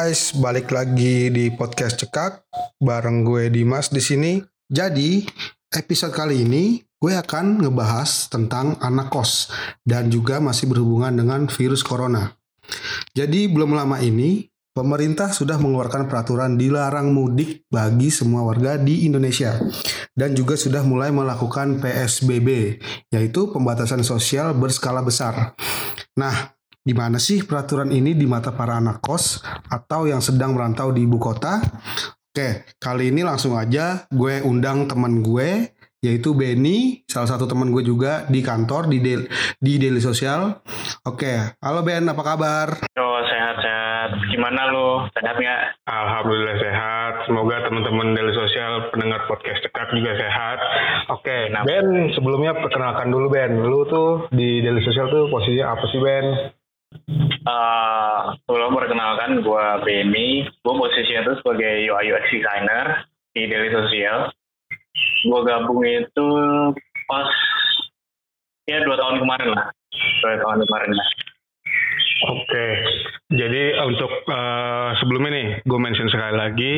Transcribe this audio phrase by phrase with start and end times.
[0.00, 2.48] Guys, balik lagi di podcast Cekak
[2.80, 4.40] bareng gue Dimas di sini.
[4.64, 5.28] Jadi,
[5.76, 9.52] episode kali ini gue akan ngebahas tentang anak kos
[9.84, 12.32] dan juga masih berhubungan dengan virus corona.
[13.12, 19.60] Jadi, belum lama ini pemerintah sudah mengeluarkan peraturan dilarang mudik bagi semua warga di Indonesia
[20.16, 22.80] dan juga sudah mulai melakukan PSBB,
[23.12, 25.52] yaitu pembatasan sosial berskala besar.
[26.16, 30.90] Nah, di mana sih peraturan ini di mata para anak kos atau yang sedang merantau
[30.90, 31.60] di ibu kota?
[32.30, 37.84] Oke, kali ini langsung aja gue undang teman gue yaitu Benny, salah satu teman gue
[37.84, 39.28] juga di kantor di Del
[39.60, 40.64] di Daily Sosial.
[41.04, 42.68] Oke, halo Ben, apa kabar?
[42.96, 44.32] Oh sehat-sehat.
[44.32, 45.04] Gimana lo?
[45.12, 45.62] Sehat nggak?
[45.84, 47.12] Alhamdulillah sehat.
[47.28, 50.58] Semoga teman-teman Daily Sosial pendengar podcast cekak juga sehat.
[51.12, 53.60] Oke, nah Ben sebelumnya perkenalkan dulu Ben.
[53.60, 56.26] Lu tuh di Daily Sosial tuh posisinya apa sih Ben?
[57.46, 64.34] Uh, perkenalkan gue Benny, gue posisinya tuh sebagai UI UX designer di Daily Sosial.
[65.22, 66.28] Gue gabung itu
[67.06, 67.30] pas
[68.66, 69.66] ya dua tahun kemarin lah,
[70.22, 71.08] dua tahun kemarin lah.
[72.20, 72.66] Oke,
[73.32, 76.72] jadi untuk uh, sebelumnya nih, gue mention sekali lagi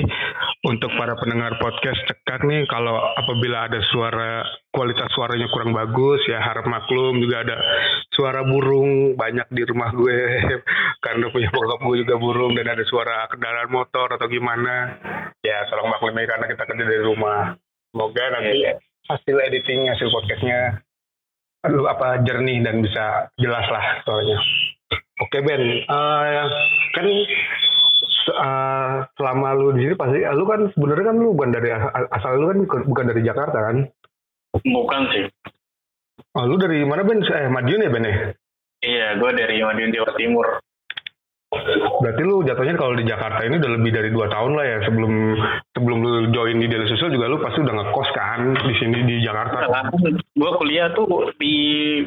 [0.63, 6.39] untuk para pendengar podcast cekak nih, kalau apabila ada suara kualitas suaranya kurang bagus ya
[6.39, 7.57] harap maklum juga ada
[8.13, 10.19] suara burung banyak di rumah gue
[11.05, 15.01] karena punya bokap gue juga burung dan ada suara kendaraan motor atau gimana
[15.41, 17.57] ya tolong maklumi karena kita kerja dari rumah
[17.91, 18.73] semoga nanti iya, iya.
[19.09, 20.85] hasil editing hasil podcastnya
[21.65, 24.39] aduh apa jernih dan bisa jelas lah soalnya
[25.21, 26.51] Oke Ben, uh,
[26.99, 27.07] kan
[28.33, 31.69] uh, selama lu di sini pasti, lu kan sebenarnya kan lu bukan dari
[32.11, 33.77] asal lu kan bukan dari Jakarta kan?
[34.67, 35.25] Bukan sih.
[36.33, 37.21] Oh, lu dari mana Ben?
[37.21, 38.17] Eh Madiun ya Ben ya?
[38.83, 40.47] Iya, gue dari Madiun Jawa Timur.
[42.01, 45.13] Berarti lu jatuhnya kalau di Jakarta ini udah lebih dari dua tahun lah ya sebelum
[45.77, 49.17] sebelum lu join di Daily Social juga lu pasti udah ngekos kan di sini di
[49.21, 49.69] Jakarta.
[49.69, 51.57] Nah, gue kuliah tuh di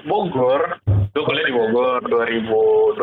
[0.02, 0.82] Bogor.
[1.14, 2.98] Gue kuliah di Bogor 2012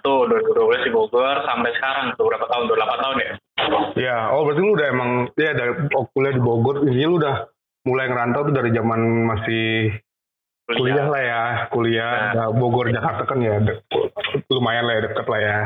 [0.00, 3.32] tuh 2012 di Bogor sampai sekarang tuh berapa tahun tuh 8 tahun ya?
[4.00, 7.46] Ya, oh berarti lu udah emang ya dari oh, kuliah di Bogor ini lu udah
[7.84, 9.92] mulai ngerantau tuh dari zaman masih
[10.76, 12.48] kuliah, kuliah lah ya kuliah nah.
[12.52, 13.60] Bogor Jakarta kan ya
[14.48, 15.56] lumayan lah ya deket lah ya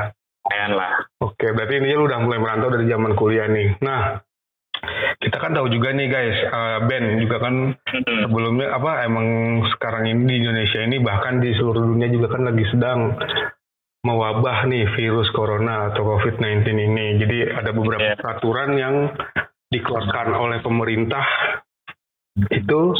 [0.45, 0.91] lumayan lah
[1.23, 4.21] oke berarti ini lu udah mulai merantau dari zaman kuliah nih nah
[5.19, 8.29] kita kan tahu juga nih guys uh, Ben juga kan hmm.
[8.29, 9.27] sebelumnya apa emang
[9.75, 13.17] sekarang ini di Indonesia ini bahkan di seluruh dunia juga kan lagi sedang
[14.07, 17.07] mewabah nih virus corona atau COVID-19 ini.
[17.19, 18.19] Jadi ada beberapa yeah.
[18.19, 18.95] peraturan yang
[19.75, 21.27] dikeluarkan oleh pemerintah
[22.55, 22.95] itu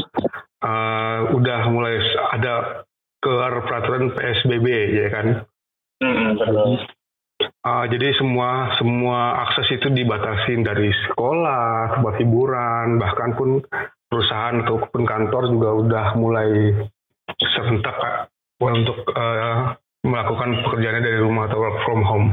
[0.63, 2.01] uh, udah mulai
[2.33, 2.85] ada
[3.21, 5.27] keluar peraturan PSBB ya kan.
[6.01, 6.37] Mm,
[7.37, 13.61] Uh, jadi semua semua akses itu dibatasin dari sekolah, tempat hiburan, bahkan pun
[14.09, 16.73] perusahaan ataupun kantor juga udah mulai
[17.37, 18.31] serentak
[18.63, 22.29] untuk uh, melakukan pekerjaannya dari rumah atau work from home.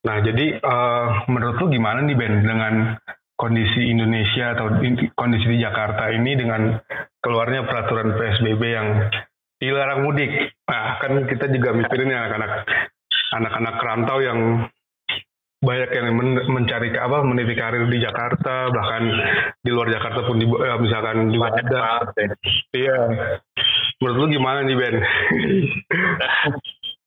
[0.00, 2.96] Nah, jadi uh, menurut lu gimana nih Ben dengan
[3.36, 4.80] kondisi Indonesia atau
[5.12, 6.80] kondisi di Jakarta ini dengan
[7.20, 8.88] keluarnya peraturan PSBB yang
[9.60, 10.32] dilarang mudik.
[10.64, 12.52] Nah, kan kita juga mikirin ya anak-anak
[13.30, 14.40] anak-anak rantau yang
[15.60, 19.12] banyak yang men mencari apa meniti karir di Jakarta bahkan
[19.60, 21.80] di luar Jakarta pun di, ya, misalkan juga banyak ada
[22.16, 22.28] ya.
[22.72, 22.98] iya
[24.00, 24.96] menurut lu gimana nih Ben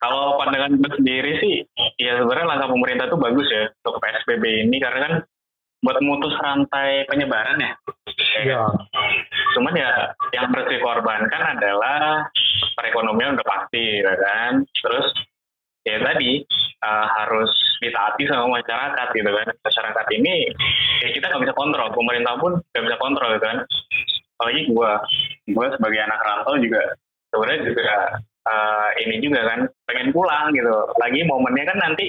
[0.05, 1.65] kalau pandangan gue sendiri sih
[1.97, 5.13] ya sebenarnya langkah pemerintah tuh bagus ya untuk PSBB ini karena kan
[5.83, 7.71] buat memutus rantai penyebaran ya.
[8.39, 8.61] Iya.
[9.53, 12.25] Cuman ya yang harus dikorbankan adalah
[12.75, 14.65] perekonomian udah pasti, ya kan.
[14.65, 15.07] Terus
[15.85, 16.41] ya tadi
[16.83, 19.47] uh, harus ditaati sama masyarakat gitu kan.
[19.61, 20.51] Masyarakat ini
[21.05, 23.59] ya kita nggak bisa kontrol, pemerintah pun nggak bisa kontrol gitu kan.
[24.39, 24.91] Apalagi gue,
[25.55, 26.81] gue sebagai anak rantau juga
[27.31, 27.95] sebenarnya juga
[28.49, 30.75] uh, ini juga kan pengen pulang gitu.
[30.99, 32.05] Lagi momennya kan nanti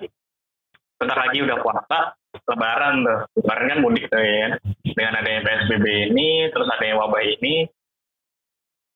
[0.99, 1.99] bentar lagi udah puasa,
[2.49, 3.21] lebaran tuh.
[3.41, 4.59] Lebaran kan mudik tuh ya.
[4.83, 7.67] Dengan adanya psbb ini terus adanya wabah ini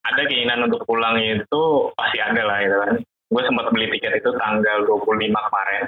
[0.08, 1.62] ada keinginan untuk pulang itu
[1.94, 2.93] pasti ada lah gitu kan.
[3.29, 5.85] Gue sempat beli tiket itu tanggal 25 kemarin.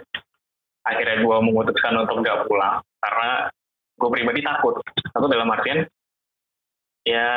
[0.85, 3.31] Akhirnya gue memutuskan untuk gak pulang karena
[3.97, 4.75] gue pribadi takut.
[5.13, 5.89] Takut dalam artian
[7.01, 7.29] ya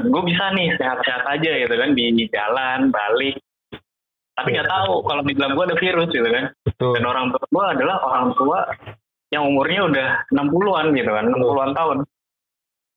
[0.00, 3.36] gue bisa nih sehat-sehat aja gitu kan di jalan balik.
[4.32, 6.48] Tapi nggak tahu kalau di dalam gue ada virus gitu kan.
[6.80, 6.96] Betul.
[6.96, 8.58] dan orang tua gue adalah orang tua
[9.30, 11.98] yang umurnya udah 60-an gitu kan, 60-an tahun.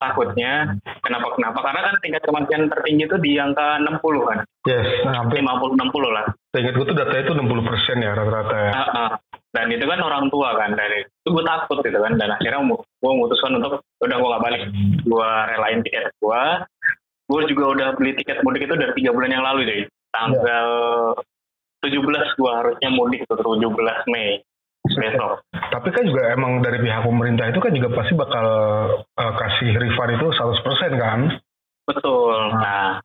[0.04, 4.40] Takutnya kenapa kenapa karena kan tingkat kematian tertinggi itu di angka 60 kan.
[4.68, 6.26] Yes, hampir 50 60 lah.
[6.60, 8.72] Ingat gue tuh data itu 60 persen ya rata-rata ya.
[8.76, 9.10] Uh, uh.
[9.54, 13.12] dan itu kan orang tua kan dari itu gue takut gitu kan dan akhirnya gue
[13.16, 14.64] memutuskan untuk udah gue gak balik
[15.06, 16.44] gue relain tiket gue
[17.30, 19.82] gue juga udah beli tiket mudik itu dari tiga bulan yang lalu deh
[20.12, 20.68] tanggal
[21.86, 23.72] tujuh belas gue harusnya mudik tuh 17
[24.12, 24.44] Mei
[24.84, 28.48] besok Tapi kan juga emang dari pihak pemerintah itu kan juga pasti bakal
[29.00, 31.20] uh, kasih refund itu 100% kan?
[31.84, 33.04] betul nah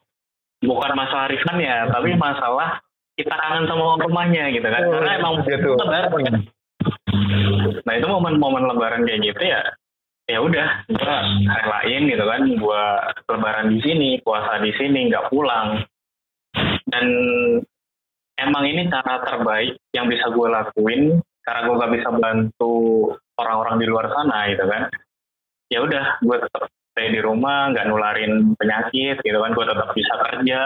[0.62, 2.78] bukan masalah refund ya tapi masalah
[3.18, 5.74] kita kangen sama rumahnya gitu kan karena emang gitu.
[5.74, 6.36] lebaran kan.
[7.82, 9.62] nah itu momen-momen lebaran kayak gitu ya
[10.30, 12.82] ya udah gua relain gitu kan gua
[13.26, 15.82] lebaran di sini puasa di sini nggak pulang
[16.86, 17.06] dan
[18.38, 21.02] emang ini cara terbaik yang bisa gue lakuin
[21.48, 22.76] karena gue gak bisa bantu
[23.40, 24.92] orang-orang di luar sana gitu kan.
[25.72, 29.56] Ya udah gue tetap stay di rumah nggak nularin penyakit gitu kan.
[29.56, 30.60] Gue tetap bisa kerja.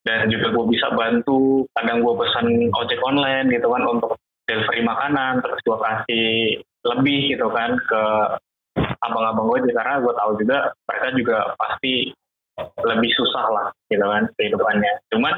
[0.00, 4.16] Dan juga gue bisa bantu kadang gue pesan ojek online gitu kan untuk
[4.48, 6.28] delivery makanan terus gue kasih
[6.88, 8.02] lebih gitu kan ke
[9.04, 12.08] abang-abang gue karena gue tahu juga mereka juga pasti
[12.80, 14.92] lebih susah lah gitu kan kehidupannya.
[15.12, 15.34] Cuman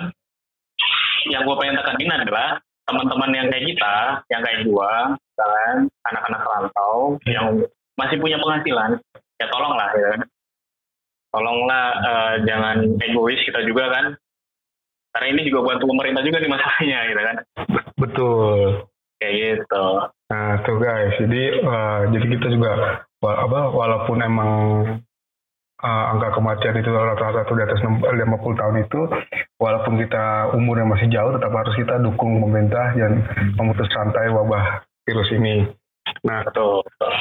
[1.26, 3.96] yang gue pengen tekanin adalah teman-teman yang kayak kita
[4.28, 4.92] yang kayak gue
[5.38, 5.76] kan
[6.06, 7.62] anak-anak rantau yang
[7.98, 8.98] masih punya penghasilan
[9.42, 10.22] ya tolonglah ya kan.
[11.32, 14.04] Tolonglah eh, jangan egois kita juga kan.
[15.12, 17.36] Karena ini juga bantu pemerintah juga nih masalahnya gitu kan.
[18.00, 18.60] Betul.
[19.22, 19.86] kayak gitu.
[20.34, 22.70] Nah, tuh guys, jadi eh, jadi kita juga
[23.22, 24.52] apa walaupun emang
[25.82, 29.00] eh, angka kematian itu rata-rata di atas 50 tahun itu,
[29.58, 33.26] walaupun kita umurnya masih jauh, tetap harus kita dukung pemerintah dan
[33.58, 35.66] memutus rantai wabah virus ini.
[36.22, 37.12] Nah, betul, betul.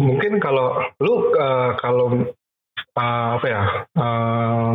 [0.00, 2.06] mungkin kalau lu eh, kalau
[2.96, 3.62] eh, apa ya
[3.96, 4.70] eh,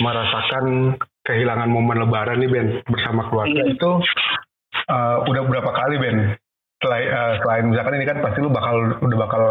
[0.00, 3.72] merasakan kehilangan momen lebaran nih Ben bersama keluarga Hmm.
[3.72, 3.90] itu
[4.88, 6.18] eh, udah berapa kali Ben
[6.82, 9.42] selain eh, selain misalkan ini kan pasti lu bakal udah bakal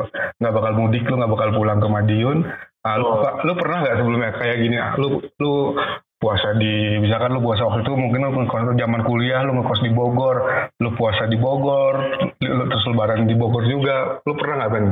[0.41, 2.39] nggak bakal mudik lu nggak bakal pulang ke Madiun
[2.83, 3.23] Ah, lu, Oh.
[3.47, 5.71] lu pernah nggak sebelumnya kayak gini ah, lu lu
[6.19, 9.91] puasa di misalkan lu puasa waktu itu mungkin lu ngekos zaman kuliah lu ngekos di
[9.95, 10.37] Bogor
[10.83, 11.95] lu puasa di Bogor
[12.43, 14.85] lu terus lebaran di Bogor juga lu pernah nggak Ben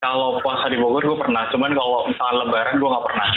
[0.00, 3.28] kalau puasa di Bogor gue pernah cuman kalau misalnya lebaran gue nggak pernah.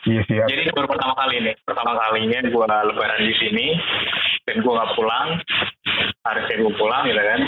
[0.00, 0.44] Iya sih ya.
[0.48, 3.66] jadi baru pertama kali nih pertama kalinya gue lebaran di sini
[4.44, 5.28] dan gue nggak pulang.
[6.20, 7.40] Harusnya gue pulang gitu kan.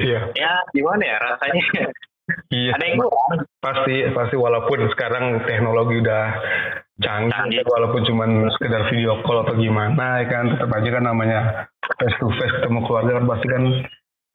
[0.00, 0.20] Iya.
[0.36, 1.64] Ya gimana ya rasanya?
[2.50, 2.70] Iya.
[2.74, 6.24] Ada yang kurang pasti pasti walaupun sekarang teknologi udah
[6.98, 7.62] canggih Canggih.
[7.68, 10.44] walaupun cuman sekedar video call atau gimana ya kan?
[10.48, 11.40] Tetap aja kan namanya
[12.00, 13.62] face to face ketemu keluarga kan pasti kan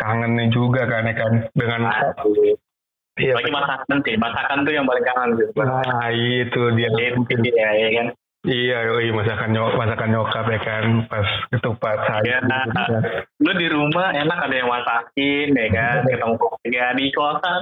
[0.02, 1.32] kangennya juga kan ya kan?
[1.54, 1.82] Dengan
[3.22, 4.16] iya lagi masakan sih.
[4.18, 5.48] Masakan tuh yang paling kangen sih.
[5.54, 6.90] Nah itu dia.
[6.90, 8.08] Itu dia ya kan?
[8.42, 10.86] Iya iya masakan nyok masakan nyokap ya kan?
[11.06, 12.42] Pas ketupat Iya.
[12.42, 12.42] sayur
[13.38, 15.98] lu di rumah enak ada yang masakin ya kan?
[16.10, 17.62] Ketemu keluarga di kosan.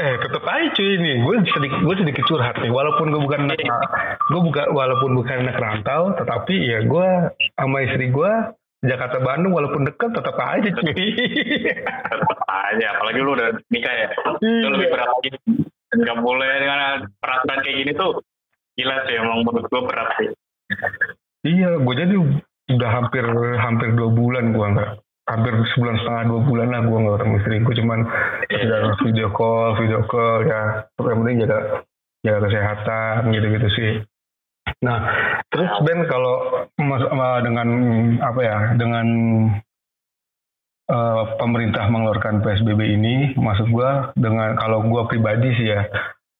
[0.00, 1.20] Eh, tetep aja cuy ini.
[1.20, 2.72] Gue sedikit, gue sedikit curhat nih.
[2.72, 3.60] Walaupun gue bukan anak,
[4.24, 7.08] gue bukan, walaupun bukan anak rantau, tetapi ya gue
[7.60, 8.32] sama istri gue
[8.82, 10.90] Jakarta Bandung walaupun dekat tetap aja cuy.
[11.86, 14.08] tetap aja apalagi lu udah nikah ya.
[14.42, 14.94] Itu lebih Iya.
[14.98, 15.30] berat lagi.
[15.92, 18.12] Nggak boleh dengan peraturan kayak gini tuh
[18.74, 20.28] gila sih emang menurut gue berat sih.
[21.46, 22.14] Iya, gue jadi
[22.72, 23.24] udah hampir
[23.60, 24.90] hampir dua bulan gue nggak
[25.30, 28.00] hampir sebulan setengah dua bulan lah gue nggak ketemu istri gue cuman
[28.50, 30.62] sekedar video call video call ya.
[30.98, 31.58] Yang penting jaga
[32.26, 33.90] jaga kesehatan gitu-gitu sih
[34.80, 34.98] nah
[35.52, 36.64] terus Ben kalau
[37.44, 37.68] dengan
[38.24, 39.06] apa ya dengan
[40.88, 45.82] eh, pemerintah mengeluarkan PSBB ini maksud gue dengan kalau gue pribadi sih ya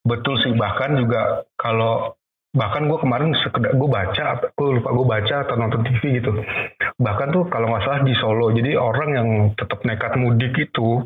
[0.07, 0.53] betul sih.
[0.55, 2.15] Bahkan juga kalau
[2.53, 6.31] bahkan gue kemarin sekedar gue baca gue lupa gue baca atau nonton TV gitu.
[7.01, 11.01] Bahkan tuh kalau nggak salah di Solo jadi orang yang tetap nekat mudik itu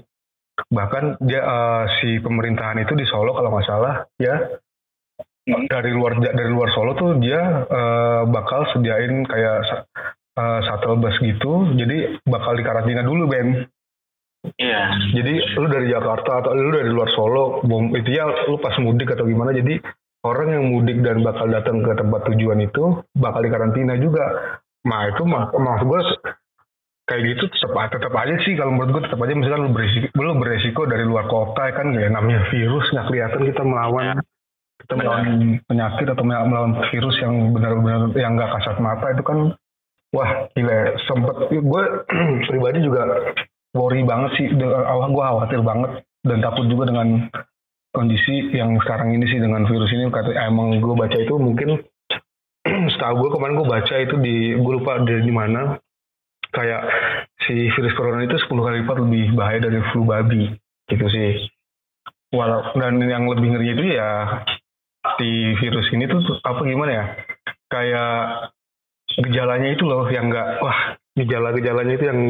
[0.73, 4.35] bahkan dia eh, si pemerintahan itu di Solo kalau nggak salah ya
[5.47, 7.39] dari luar dari luar Solo tuh dia
[7.71, 9.87] eh, bakal sediain kayak
[10.35, 11.71] eh, shuttle bus gitu.
[11.79, 13.63] Jadi bakal dikarantina dulu Ben.
[14.59, 14.83] Iya.
[15.15, 19.15] Jadi lu dari Jakarta atau lu dari luar Solo, bom itu ya lu pas mudik
[19.15, 19.55] atau gimana.
[19.55, 19.79] Jadi
[20.27, 24.59] orang yang mudik dan bakal datang ke tempat tujuan itu bakal dikarantina juga.
[24.87, 26.01] Nah itu mak maksud gue
[27.07, 29.35] kayak gitu tetap tetap aja sih kalau menurut gue tetap aja.
[29.35, 33.43] Misalkan lu beresiko, lu beresiko dari luar kota ya kan ya namanya virus nggak kelihatan
[33.51, 34.19] kita melawan
[34.85, 39.39] kita melawan penyakit atau melawan virus yang benar-benar yang nggak kasat mata itu kan
[40.13, 40.79] wah gila.
[41.09, 41.83] Sempet gue
[42.49, 43.33] pribadi juga
[43.73, 44.47] worry banget sih.
[44.53, 45.91] Dengan awal gue khawatir banget
[46.23, 47.29] dan takut juga dengan
[47.91, 50.13] kondisi yang sekarang ini sih dengan virus ini.
[50.13, 51.81] Kata emang gue baca itu mungkin
[52.93, 55.81] setahu gue kemarin gue baca itu di gue lupa dari di mana.
[56.53, 56.89] Kayak
[57.45, 60.57] si virus corona itu 10 kali lipat lebih bahaya dari flu babi
[60.89, 61.51] gitu sih.
[62.33, 64.41] Walau dan yang lebih ngeri itu ya
[65.17, 67.05] si virus ini tuh apa gimana ya?
[67.67, 68.17] Kayak
[69.17, 70.79] gejalanya itu loh yang enggak wah
[71.17, 72.21] gejala-gejalanya itu yang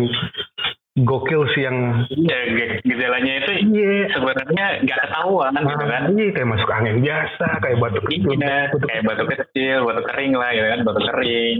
[0.96, 6.48] gokil sih yang ya ge- gejalanya itu iya sebenarnya nggak ketahuan gitu kan iya kayak
[6.48, 8.24] masuk angin biasa kayak batuk iya
[8.70, 11.58] batuk kayak batu kecil batu kering lah ya kan batu kering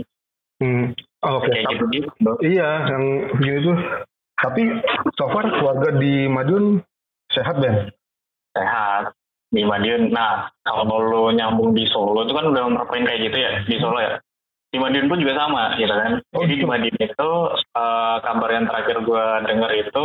[0.57, 0.89] Hmm.
[1.21, 3.03] Oh, Oke, kayak gitu gitu Iya, yang
[3.37, 3.77] begini tuh.
[4.41, 4.61] Tapi
[5.13, 6.81] so far keluarga di Madiun
[7.29, 7.93] sehat Ben.
[8.57, 9.13] sehat
[9.47, 10.11] di Madiun.
[10.11, 13.99] Nah, kalau lo nyambung di Solo itu kan udah merapain kayak gitu ya di Solo
[13.99, 14.19] ya.
[14.67, 16.19] Di Madiun pun juga sama gitu kan.
[16.35, 16.67] Oh, Jadi di gitu.
[16.67, 20.03] Madiun itu eh, kabar yang terakhir gue dengar itu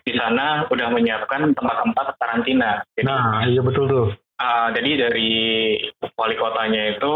[0.00, 2.80] di sana udah menyiapkan tempat-tempat karantina.
[2.96, 4.06] Jadi Nah, iya betul tuh.
[4.40, 5.30] eh, jadi dari
[6.16, 7.12] wali kotanya itu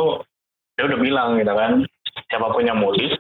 [0.77, 1.73] dia udah bilang gitu kan
[2.29, 3.17] siapa pun yang mudik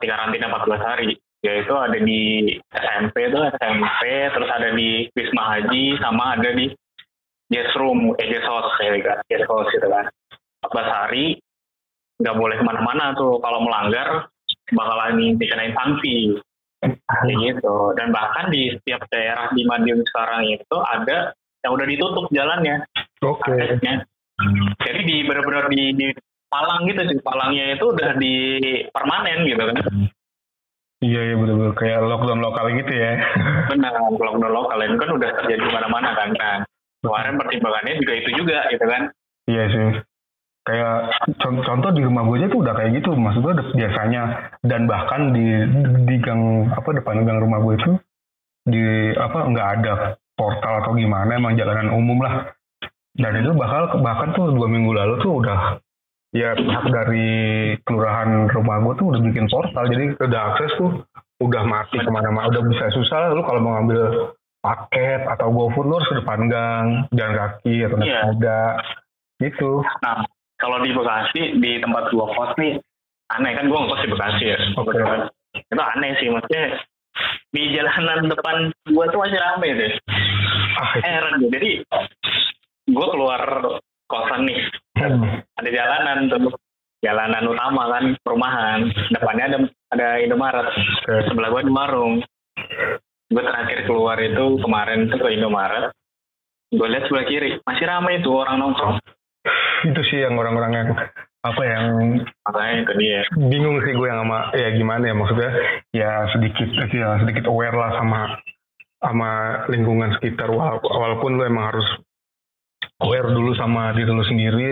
[0.00, 4.00] di karantina 14 hari yaitu ada di SMP itu SMP
[4.32, 6.72] terus ada di Wisma Haji sama ada di
[7.52, 10.06] guest room eh guest house ya guest house gitu kan
[10.64, 11.38] 14 hari
[12.22, 14.30] nggak boleh ke mana-mana tuh kalau melanggar
[14.72, 16.40] bakalan dikenain sanksi
[16.84, 21.32] kayak gitu dan bahkan di setiap daerah di Madiun sekarang itu ada
[21.64, 22.84] yang udah ditutup jalannya
[23.24, 23.56] Oke.
[23.56, 24.04] aksesnya.
[24.84, 26.08] Jadi di benar-benar di, di
[26.52, 28.34] Palang gitu sih, Palangnya itu udah di
[28.92, 29.76] permanen gitu kan.
[31.02, 33.12] Iya, iya betul-betul kayak lockdown lokal gitu ya.
[33.72, 36.28] Benar, lockdown lokal ini kan udah terjadi di mana-mana kan.
[36.36, 36.56] Nah,
[37.04, 39.02] kemarin pertimbangannya juga itu juga gitu kan.
[39.44, 39.88] iya sih.
[40.64, 40.96] Kayak
[41.44, 44.22] con- contoh di rumah gue aja tuh udah kayak gitu, maksud gue udah biasanya
[44.64, 45.44] dan bahkan di
[46.08, 47.90] di gang apa depan gang rumah gue itu
[48.64, 49.92] di apa nggak ada
[50.34, 52.48] portal atau gimana emang jalanan umum lah
[53.14, 55.78] dan itu bakal bahkan tuh dua minggu lalu tuh udah
[56.34, 57.28] ya pihak dari
[57.86, 60.90] kelurahan rumah gue tuh udah bikin portal jadi udah akses tuh
[61.38, 65.94] udah mati ke mana-mana udah bisa susah lu kalau mau ngambil paket atau GoFood lu
[65.94, 68.20] harus ke depan gang jalan kaki atau naik Iya.
[68.24, 68.60] sepeda
[69.38, 70.24] gitu Nah,
[70.56, 72.80] kalau di Bekasi, di tempat gua kos nih,
[73.28, 74.58] aneh kan gua ngekos di Bekasi ya.
[74.74, 74.88] Oke.
[74.88, 75.20] kebetulan.
[75.52, 76.64] Itu aneh sih, maksudnya
[77.52, 78.56] di jalanan depan
[78.90, 79.92] gua tuh masih rame deh.
[80.74, 81.50] ah Heran deh.
[81.52, 81.70] Jadi,
[82.88, 83.42] gua keluar
[84.06, 84.58] kosan nih,
[84.94, 85.42] Hmm.
[85.58, 86.54] ada jalanan tuh
[87.02, 88.80] jalanan utama kan perumahan
[89.10, 89.58] depannya ada
[89.92, 91.28] ada Indomaret Oke.
[91.28, 92.22] sebelah gua di Marung
[93.28, 95.92] gue terakhir keluar itu kemarin tuh ke Indomaret.
[96.68, 98.96] Gue lihat sebelah kiri masih ramai itu orang nongkrong.
[99.84, 100.88] Itu sih yang orang-orang yang
[101.44, 101.84] apa yang
[102.40, 103.20] makanya itu dia.
[103.36, 105.50] bingung sih gue yang sama ya gimana ya maksudnya
[105.92, 108.20] ya sedikit ya sedikit aware lah sama
[108.98, 109.30] sama
[109.68, 110.48] lingkungan sekitar.
[110.48, 111.84] Wala- walaupun lu emang harus
[112.96, 114.68] aware dulu sama diri lu sendiri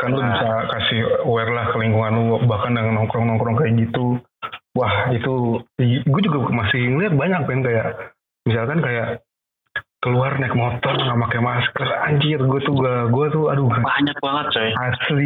[0.00, 0.32] kan lu Nah.
[0.32, 4.16] bisa kasih aware lah ke lingkungan lu bahkan dengan nongkrong-nongkrong kayak gitu
[4.80, 7.86] wah itu gue juga masih ngeliat banyak kan kayak
[8.48, 9.08] misalkan kayak
[10.00, 13.68] keluar naik motor nggak pakai masker anjir gue tuh gue gue tuh aduh.
[13.68, 14.70] Banyak banget coy.
[14.72, 15.24] Asli.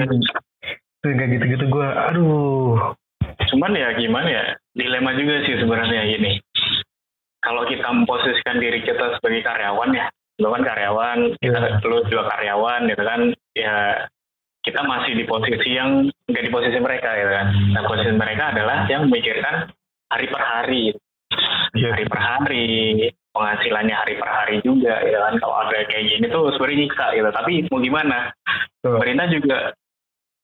[0.99, 2.93] Tuh kayak gitu-gitu gue aduh.
[3.55, 4.45] Cuman ya gimana ya
[4.75, 6.43] dilema juga sih sebenarnya gini
[7.45, 10.09] kalau kita memposisikan diri kita sebagai karyawan ya
[10.43, 11.87] lu kan karyawan kita Iya.
[11.87, 13.21] lu juga karyawan gitu kan
[13.55, 13.75] ya
[14.65, 17.47] kita masih di posisi yang nggak di posisi mereka gitu kan.
[17.77, 19.69] Nah posisi mereka adalah yang memikirkan
[20.09, 20.85] hari per hari.
[21.75, 21.91] Iya.
[21.91, 22.67] hari per hari
[23.35, 25.35] penghasilannya hari per hari juga ya kan.
[25.43, 27.29] Kalau ada kayak gini tuh sebenarnya nyiksa gitu.
[27.29, 28.19] Tapi mau gimana?
[28.81, 29.01] Tuh.
[29.01, 29.59] pemerintah juga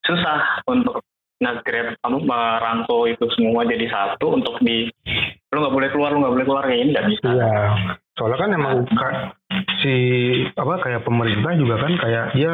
[0.04, 1.04] susah untuk
[1.40, 4.92] nge-grab kamu merangkul itu semua jadi satu untuk di
[5.50, 7.28] lu nggak boleh keluar lu nggak boleh keluar kayak ini nggak bisa.
[7.32, 7.52] Iya,
[8.20, 8.74] soalnya kan emang
[9.80, 9.94] si
[10.52, 12.52] apa kayak pemerintah juga kan kayak dia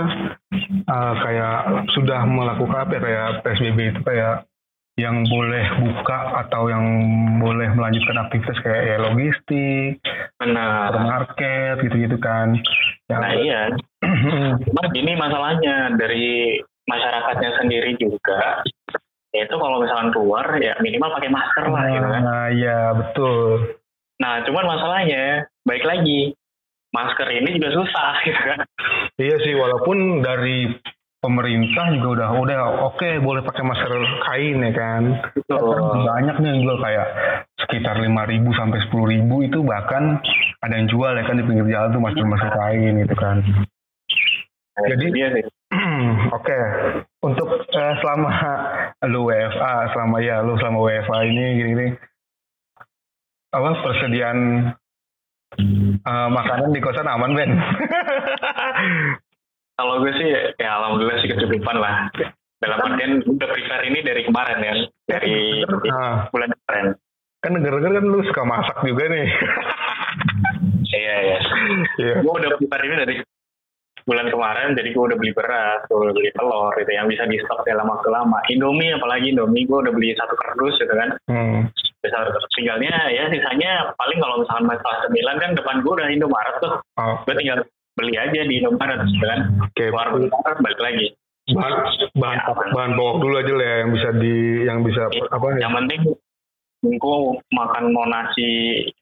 [0.87, 1.59] uh, kayak
[1.99, 4.47] sudah melakukan apa ya, kayak PSBB itu kayak
[4.97, 6.87] yang boleh buka atau yang
[7.43, 10.01] boleh melanjutkan aktivitas kayak ya logistik,
[10.41, 12.57] benar supermarket gitu-gitu kan.
[13.11, 13.61] Yang, nah iya
[14.71, 16.57] cuman ini masalahnya dari
[16.87, 18.63] masyarakatnya sendiri juga
[19.35, 23.77] yaitu kalau misalkan keluar ya minimal pakai masker lah gitu kan Nah, iya betul.
[24.17, 26.33] nah cuman masalahnya baik lagi.
[26.95, 28.59] Masker ini juga susah gitu kan.
[29.21, 30.71] Iya sih, walaupun dari
[31.21, 32.61] pemerintah juga udah udah
[32.95, 33.91] oke boleh pakai masker
[34.31, 35.03] kain ya kan.
[35.45, 37.07] Sekarang banyak nih yang jual kayak
[37.67, 40.23] sekitar 5.000 sampai 10.000 itu bahkan
[40.63, 43.37] ada yang jual ya kan di pinggir jalan tuh masker-masker kain gitu kan.
[44.77, 45.29] Jadi- iya
[46.37, 46.59] Oke,
[47.27, 48.31] untuk eh, selama
[49.13, 51.89] lu WFA, selama ya lu selama WFA ini gini-gini.
[53.51, 54.71] Apa persediaan
[55.55, 57.51] eh, makanan di kosan aman Ben?
[59.77, 62.09] Kalau gue sih ya alhamdulillah sih kecukupan lah.
[62.57, 64.75] Dalam artian udah prepare ini dari kemarin ya,
[65.05, 65.61] dari
[65.93, 66.87] Ah, bulan kemarin.
[67.37, 69.29] kan denger-denger kan lu suka masak juga nih.
[70.87, 71.39] Iya iya.
[71.99, 72.15] Iya.
[72.25, 73.15] Gue udah prepare ini dari
[74.07, 77.37] bulan kemarin, jadi gue udah beli beras, gue udah beli telur, gitu yang bisa di
[77.37, 78.39] stok dalam waktu lama.
[78.49, 81.11] Indomie apalagi Indomie, gue udah beli satu kardus gitu kan.
[81.27, 81.69] Hmm.
[82.07, 86.75] Bisa tinggalnya ya sisanya paling kalau misalkan masalah sembilan kan depan gue udah Indomaret tuh,
[87.03, 87.67] Oh, gue tinggal
[87.99, 89.41] beli aja di Indomaret gitu kan.
[89.67, 89.85] Oke.
[89.91, 91.07] Keluar bentar balik lagi.
[91.47, 91.75] Bahan
[92.19, 94.35] bahan Ya, bahan pokok dulu aja lah ya yang bisa di
[94.67, 95.67] yang bisa apa ya?
[95.67, 96.01] Yang penting
[96.87, 97.19] gue
[97.51, 98.49] makan mau nasi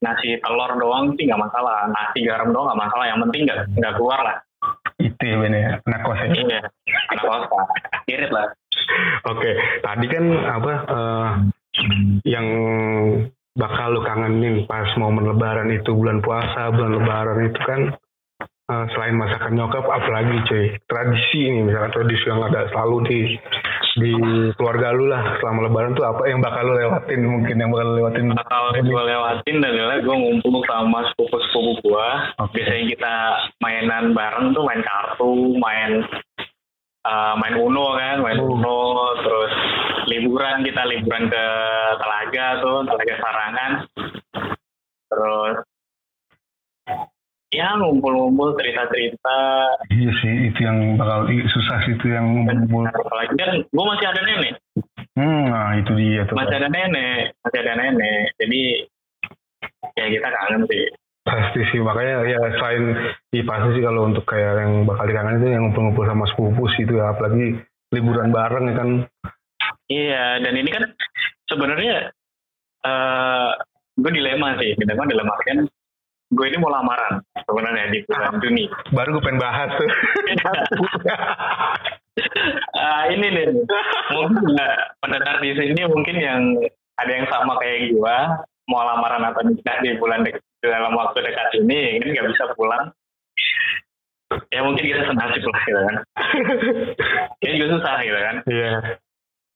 [0.01, 3.05] nasi telur doang sih nggak masalah, nasi garam doang nggak masalah.
[3.09, 4.37] Yang penting nggak nggak keluar lah.
[5.01, 5.69] Itu ya Ben ya.
[5.89, 6.27] Anak kos ya.
[6.33, 6.61] Iya,
[7.13, 7.49] anak
[8.09, 8.47] irit lah.
[9.33, 11.31] Oke, tadi kan apa eh,
[12.25, 12.47] yang
[13.55, 17.81] bakal lu kangenin pas momen lebaran itu bulan puasa, bulan lebaran itu kan
[18.71, 23.21] eh, selain masakan nyokap apalagi cuy tradisi ini misalkan tradisi yang ada selalu di
[23.95, 24.11] di
[24.59, 27.95] keluarga lu lah selama lebaran tuh apa yang bakal lu lewatin mungkin yang bakal lu
[28.03, 32.09] lewatin Kalau gue lewatin adalah gue ngumpul sama sepupu-sepupu gue.
[32.43, 32.59] Oke.
[32.59, 33.15] Biasanya kita
[33.63, 35.91] mainan bareng tuh main kartu, main
[37.07, 38.59] eh, main Uno kan, main Oh.
[38.59, 39.55] Uno, terus
[40.09, 41.45] liburan kita liburan ke
[42.01, 43.73] Telaga tuh, Telaga Sarangan.
[45.09, 45.57] Terus
[47.55, 49.39] ya ngumpul-ngumpul cerita-cerita.
[49.95, 54.23] iya sih itu yang bakal susah sih itu yang ngumpul Apalagi kan gue masih ada
[54.27, 54.55] nenek,
[55.15, 58.35] hmm, nah itu dia tuh masih ada nenek, masih ada nenek.
[58.43, 58.63] Jadi
[59.95, 60.85] ya kita kangen sih.
[61.25, 63.01] pasti sih makanya ya selain
[63.33, 66.85] di pasti sih kalau untuk kayak yang bakal dikangenin itu yang ngumpul-ngumpul sama sepupu sih
[66.85, 67.65] itu ya apalagi
[67.97, 68.89] liburan bareng ya kan
[69.85, 70.85] Iya, dan ini kan
[71.45, 72.09] sebenarnya
[72.85, 73.51] eh
[73.95, 75.65] gue dilema sih, dilema dilema kan
[76.35, 78.65] gue ini mau lamaran sebenarnya di bulan Juni.
[78.91, 79.89] baru gue pengen bahas tuh
[82.75, 83.47] Ah, ini nih,
[84.15, 86.43] mungkin nggak pendengar di sini mungkin yang
[86.95, 88.17] ada yang sama kayak gue
[88.71, 92.95] mau lamaran atau nikah di bulan dek- dalam waktu dekat ini kan nggak bisa pulang.
[94.55, 95.97] Ya mungkin kita senasib lah gitu kan.
[97.43, 98.37] Ini juga susah gitu kan.
[98.47, 98.73] iya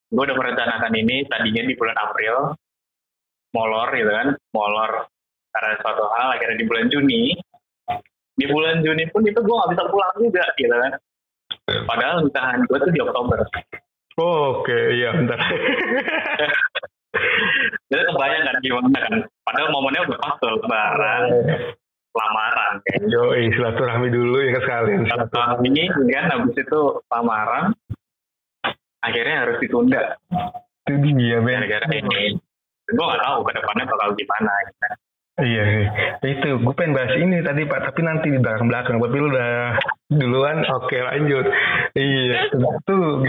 [0.08, 2.56] gue udah merencanakan ini tadinya di bulan April
[3.52, 5.08] molor gitu kan molor
[5.52, 7.32] karena suatu hal akhirnya di bulan Juni.
[8.38, 10.94] Di bulan Juni pun itu gue gak bisa pulang juga gitu kan.
[11.88, 13.42] Padahal nikahan gue tuh di Oktober.
[14.18, 15.34] Oh, oke iya bentar.
[17.90, 19.14] Jadi kebayang kan gimana kan?
[19.42, 21.22] Padahal momennya udah pas tuh lebaran.
[22.14, 22.78] Lamaran.
[22.86, 25.02] Kayak yo silaturahmi dulu ya kan sekalian
[25.66, 27.74] ini kan habis itu lamaran
[29.04, 30.02] akhirnya harus ditunda.
[30.88, 31.64] Itu dia Ben?
[31.66, 32.38] Gara-gara ini.
[32.88, 34.88] Gue gak tahu ke depannya bakal gimana gitu
[35.38, 35.86] iya
[36.26, 39.78] itu gue pengen bahas ini tadi pak tapi nanti di belakang belakang tapi lu udah
[40.10, 41.46] duluan oke lanjut.
[41.94, 42.48] Iya
[42.88, 43.22] tuh.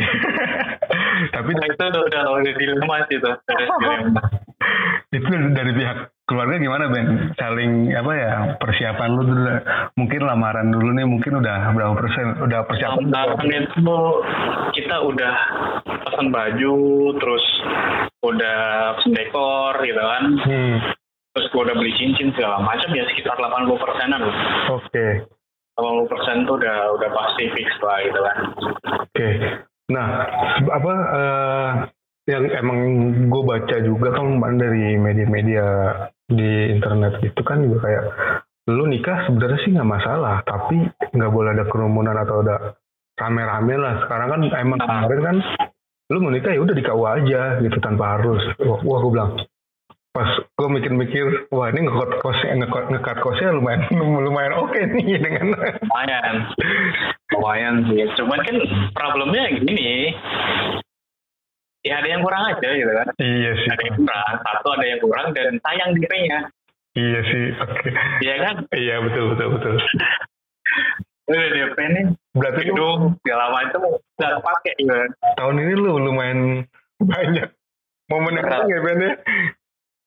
[1.36, 4.24] Tapi Nah, itu udah udah dilema sih dilema.
[5.16, 5.98] itu dari pihak
[6.30, 7.34] keluarga gimana Ben?
[7.34, 9.50] Saling apa ya persiapan lu dulu.
[9.98, 13.98] Mungkin lamaran dulu nih mungkin udah berapa persen udah persiapan Lamaran itu
[14.78, 15.36] kita udah
[16.06, 16.78] pesan baju,
[17.18, 17.46] terus
[18.22, 18.60] udah
[19.02, 20.76] pesen dekor gitu kan, hmm,
[21.34, 24.22] terus gue udah beli cincin segala macam ya sekitar 80 persenan.
[24.22, 24.36] Loh.
[24.78, 25.08] oke
[25.80, 28.38] 80 persen tuh udah udah pasti fix lah gitu kan.
[29.08, 29.30] oke.
[29.90, 30.08] Nah
[30.70, 31.70] apa eh,
[32.30, 32.80] yang emang
[33.26, 35.66] gue baca juga kan dari media-media
[36.30, 38.04] di internet itu kan juga kayak
[38.70, 40.78] lu nikah sebenarnya sih nggak masalah tapi
[41.10, 42.78] nggak boleh ada kerumunan atau ada
[43.18, 44.86] rame-rame lah sekarang kan emang Ah.
[44.86, 45.38] kemarin kan
[46.14, 49.32] lu mau nikah ya udah di KUA aja gitu tanpa harus wah, wah gue bilang
[50.10, 53.86] pas gue mikir-mikir wah ini ngekat kos ngekat, ngekat kosnya lumayan
[54.26, 55.54] lumayan oke nih dengan
[55.86, 56.36] Lumayan,
[57.34, 58.06] lumayan sih.
[58.18, 58.58] Cuman kan
[58.98, 60.14] problemnya gini,
[61.86, 63.08] ya ada yang kurang aja gitu kan.
[63.20, 63.68] iya sih.
[63.72, 66.40] Ada yang kurang, satu ada yang kurang dan sayang dirinya,
[66.96, 67.90] iya sih oke.
[68.24, 68.56] Ya kan?
[68.76, 69.76] iya betul betul betul.
[71.30, 73.82] Udah DP nih, berarti gedung segala macam
[74.18, 74.94] nggak kepake gitu.
[74.94, 75.10] Kan.
[75.38, 76.40] tahun ini lu lumayan
[76.98, 77.50] banyak.
[78.10, 79.14] Momen yang penting ya Ben ya?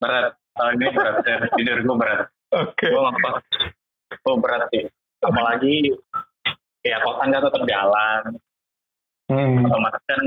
[0.03, 0.27] Berat.
[0.59, 1.37] Tahun ini berat ya.
[1.55, 2.21] jujur gue berat.
[2.51, 2.87] Oke.
[2.91, 3.31] Gue ngapa
[4.13, 4.85] gue berat sih.
[5.23, 5.75] Apalagi
[6.83, 8.23] ya kosan gak tetap jalan.
[9.31, 9.65] Hmm.
[9.65, 10.21] otomatis kan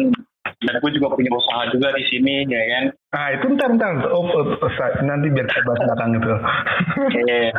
[0.46, 2.84] dan gue juga punya usaha juga di sini ya kan?
[3.14, 4.10] Ah itu ntar ntar.
[4.14, 6.34] Oh, oh, oh, nanti biar kita bahas belakang itu.
[7.26, 7.52] Iya,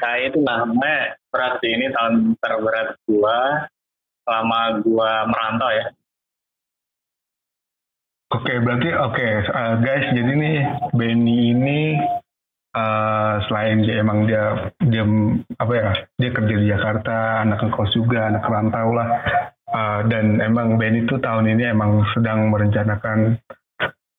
[0.00, 0.96] nah itu namanya
[1.28, 3.38] berat sih ini tahun terberat gue
[4.24, 5.86] selama gue merantau ya.
[8.32, 10.56] Oke berarti oke eh, guys jadi nih
[10.96, 11.80] Benny ini
[12.72, 15.04] eh, selain dia emang dia dia
[15.60, 19.08] apa ya dia kerja di Jakarta anak ngekos juga anak rantau lah
[19.72, 23.40] Eh, dan emang Benny tuh tahun ini emang sedang merencanakan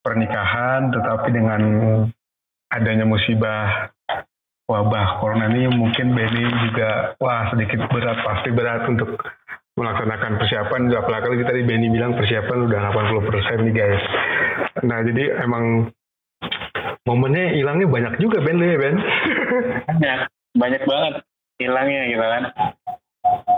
[0.01, 1.61] pernikahan tetapi dengan
[2.73, 3.93] adanya musibah
[4.65, 9.13] wabah corona ini mungkin Benny juga wah sedikit berat pasti berat untuk
[9.77, 10.89] melaksanakan persiapan.
[10.89, 14.03] Juga apalagi tadi Benny bilang persiapan udah 80% nih guys.
[14.81, 15.93] Nah jadi emang
[17.05, 18.97] momennya hilangnya banyak juga Ben ya Ben?
[20.01, 20.19] Banyak.
[20.53, 21.13] Banyak banget
[21.61, 22.43] hilangnya gitu kan.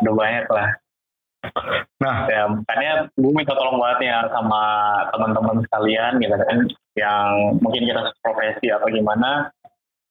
[0.03, 0.69] Udah banyak lah
[1.95, 4.63] Nah, ya makanya gue minta tolong banget ya sama
[5.15, 6.58] teman-teman sekalian gitu kan,
[6.99, 7.29] yang
[7.63, 9.49] mungkin kita profesi atau gimana,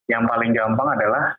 [0.09, 1.37] yang paling gampang adalah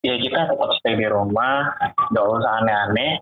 [0.00, 1.76] ya kita tetap stay di rumah,
[2.12, 3.20] gak usah aneh-aneh.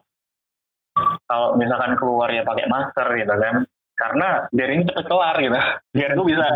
[1.30, 3.56] Kalau misalkan keluar ya pakai masker gitu kan,
[3.98, 5.58] karena biar ini cepet kelar gitu,
[5.94, 6.46] biar gue bisa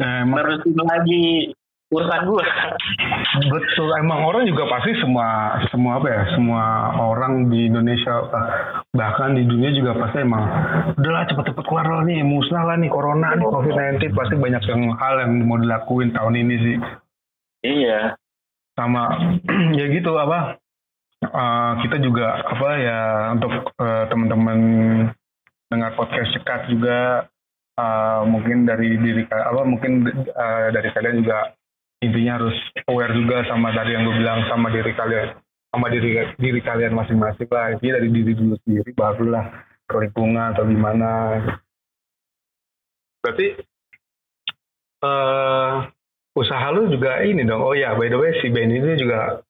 [0.00, 1.52] nah, nerusin lagi
[1.92, 2.44] urusan gue.
[3.52, 6.62] Betul, emang orang juga pasti semua semua apa ya, semua
[6.96, 8.24] orang di Indonesia
[8.96, 10.44] bahkan di dunia juga pasti emang
[10.96, 15.14] udahlah cepet-cepet keluar lah nih, musnah lah nih corona nih COVID-19 pasti banyak yang hal
[15.20, 16.76] yang mau dilakuin tahun ini sih.
[17.62, 18.16] Iya.
[18.72, 19.12] Sama
[19.78, 20.56] ya gitu apa?
[21.22, 22.98] Uh, kita juga apa ya
[23.30, 24.58] untuk uh, teman-teman
[25.70, 27.30] dengar podcast cekat juga
[27.78, 30.02] uh, mungkin dari diri apa mungkin
[30.34, 31.54] uh, dari kalian juga
[32.02, 32.56] intinya harus
[32.90, 35.38] aware juga sama dari yang gue bilang sama diri kalian
[35.72, 37.72] sama diri diri kalian masing-masing lah.
[37.72, 39.46] Intinya dari diri dulu sendiri barulah
[39.86, 41.10] ke lingkungan atau gimana.
[43.22, 43.46] Berarti
[45.06, 45.86] uh,
[46.34, 47.62] usaha lu juga ini dong.
[47.62, 49.40] Oh ya by the way si Ben ini juga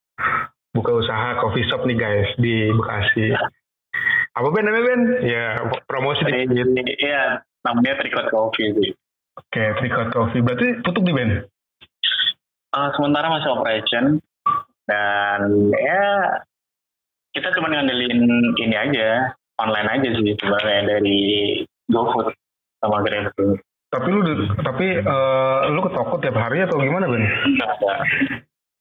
[0.77, 3.33] buka usaha coffee shop nih guys di Bekasi.
[4.33, 4.65] Apa Ben?
[4.69, 5.03] Namanya Ben?
[5.25, 5.45] Ya
[5.88, 6.69] promosi dikit
[7.01, 8.77] iya namanya Tricot Coffee.
[8.77, 8.93] Sih
[9.41, 10.45] oke okay, Tricot Coffee.
[10.45, 11.31] Berarti tutup nih Ben
[12.73, 14.17] Uh, sementara masih operation
[14.89, 15.41] dan
[15.77, 16.05] ya
[17.37, 18.25] kita cuma ngandelin
[18.57, 21.21] ini aja online aja sih sebenarnya dari
[21.93, 22.33] GoFood
[22.81, 23.61] sama GrabFood.
[23.93, 24.21] Tapi lu
[24.65, 27.29] tapi uh, lu ke toko tiap hari atau gimana Ben?
[27.45, 27.95] Enggak ada.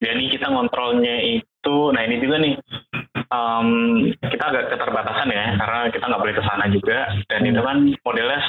[0.02, 2.58] Jadi kita ngontrolnya itu, nah ini juga nih
[3.32, 3.70] um,
[4.18, 7.00] kita agak keterbatasan ya karena kita nggak boleh ke sana juga
[7.30, 8.42] dan itu kan modelnya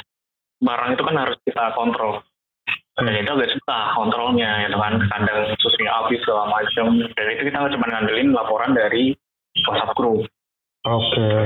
[0.62, 2.22] barang itu kan harus kita kontrol
[2.92, 5.00] dan itu agak susah kontrolnya ya kan.
[5.00, 6.86] Kadang susahnya habis segala macam.
[7.00, 9.16] Dan itu kita cuma ngandelin laporan dari
[9.64, 10.28] WhatsApp group.
[10.82, 11.14] Oke.
[11.14, 11.42] Okay.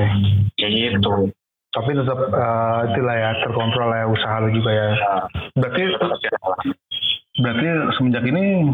[0.56, 1.30] kayak gitu.
[1.76, 4.88] Tapi tetap uh, itulah ya terkontrol ya usaha lo juga ya.
[4.96, 5.22] Nah,
[5.60, 5.82] berarti
[7.36, 7.66] berarti
[8.00, 8.72] semenjak ini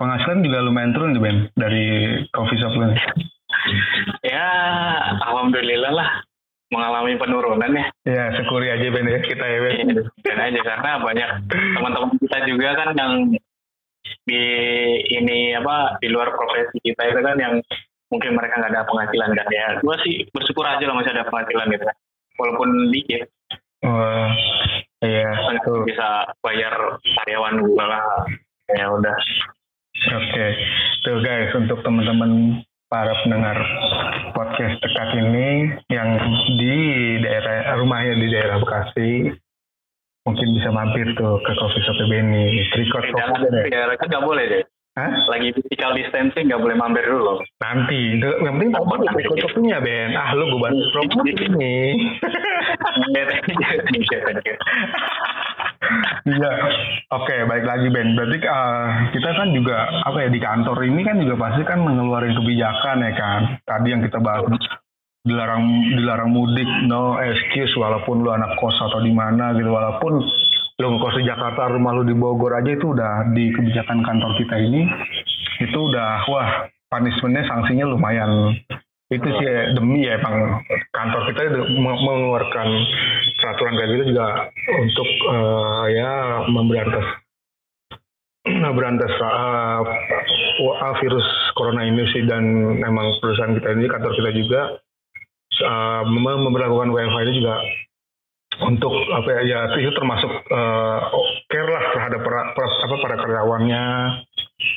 [0.00, 1.84] penghasilan juga lumayan turun nih Ben dari
[2.32, 2.88] coffee shop lo
[4.24, 4.48] ya
[5.28, 6.10] alhamdulillah lah
[6.70, 7.86] mengalami penurunan ya.
[8.06, 9.74] Ya syukuri aja Ben ya kita ya Ben.
[10.22, 13.14] Ya, aja karena banyak teman-teman kita juga kan yang
[14.24, 14.44] di
[15.10, 17.54] ini apa di luar profesi kita itu kan yang
[18.10, 19.66] mungkin mereka nggak ada penghasilan kan ya.
[19.82, 21.96] Gue sih bersyukur aja lah masih ada penghasilan gitu kan.
[22.38, 23.22] Walaupun dikit.
[23.84, 24.30] Wah,
[25.02, 25.28] iya.
[25.66, 25.84] Tuh.
[25.84, 26.74] Bisa bayar
[27.20, 28.02] karyawan gue lah.
[28.70, 29.16] Ya udah.
[30.00, 30.50] Oke, okay.
[31.04, 33.54] tuh guys untuk teman-teman para pendengar
[34.34, 36.18] podcast dekat ini yang
[36.58, 36.76] di
[37.22, 39.30] daerah rumahnya di daerah Bekasi
[40.26, 43.66] mungkin bisa mampir tuh ke coffee shop Benny Tricot Coffee deh.
[43.70, 44.62] Ya, kan nggak boleh deh.
[44.98, 45.22] Hah?
[45.30, 47.38] Lagi physical distancing nggak boleh mampir dulu.
[47.62, 50.18] Nanti, yang penting tahu Tricot Coffee-nya Ben.
[50.18, 51.76] Ah lu gue bantu promosi ini.
[56.20, 56.52] Iya,
[57.10, 58.18] oke okay, baik lagi Ben.
[58.18, 62.34] Berarti uh, kita kan juga apa ya di kantor ini kan juga pasti kan mengeluarkan
[62.42, 63.40] kebijakan ya kan.
[63.62, 64.42] Tadi yang kita bahas
[65.22, 70.24] dilarang dilarang mudik, no excuse walaupun lu anak kos atau di mana gitu, walaupun
[70.80, 74.56] lu ngekos di Jakarta, rumah lu di Bogor aja itu udah di kebijakan kantor kita
[74.56, 74.88] ini
[75.60, 76.48] itu udah wah
[76.88, 78.56] punishmentnya sanksinya lumayan.
[79.10, 80.64] Itu sih ya, demi ya emang
[80.94, 82.68] kantor kita mengeluarkan
[83.42, 84.26] peraturan kayak gitu juga
[84.80, 86.10] untuk uh, ya
[86.48, 87.06] memberantas
[88.64, 91.26] memberantas uh, virus
[91.58, 92.24] corona ini sih.
[92.24, 94.60] Dan memang perusahaan kita ini kantor kita juga
[95.66, 96.02] uh,
[96.40, 97.54] memperlakukan WFH ini juga
[98.60, 100.98] untuk apa ya, ya itu termasuk uh,
[101.48, 103.84] care lah terhadap para, para, apa para karyawannya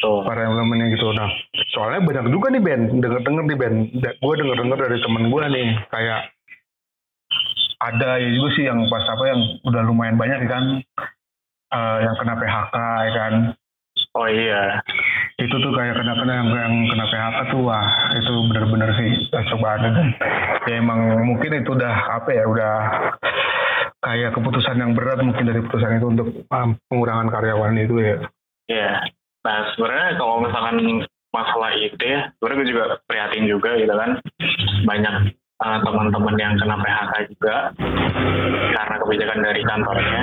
[0.07, 0.23] oh.
[0.23, 1.11] para elemennya gitu.
[1.11, 1.29] Nah
[1.75, 2.81] soalnya banyak juga nih Ben.
[2.99, 3.75] Denger denger nih Ben.
[4.19, 5.67] Gue denger denger dari temen gue nih.
[5.91, 6.19] Kayak
[7.83, 10.63] ada ya juga sih yang pas apa yang udah lumayan banyak kan.
[11.73, 13.33] Uh, yang kena PHK ya kan.
[14.13, 14.77] Oh iya.
[15.41, 19.81] Itu tuh kayak kena kena yang, yang kena PHK tuh wah itu bener-bener sih coba
[19.81, 20.07] ada dan
[20.69, 22.75] ya emang mungkin itu udah apa ya udah
[24.03, 28.17] kayak keputusan yang berat mungkin dari keputusan itu untuk um, pengurangan karyawan itu ya.
[28.67, 28.91] Iya.
[29.43, 30.77] Nah sebenarnya kalau misalkan
[31.33, 34.11] masalah itu ya sebenarnya gue juga prihatin juga gitu kan.
[34.83, 35.15] Banyak
[35.63, 37.55] uh, teman-teman yang kena PHK juga
[38.75, 40.21] karena kebijakan dari kantornya.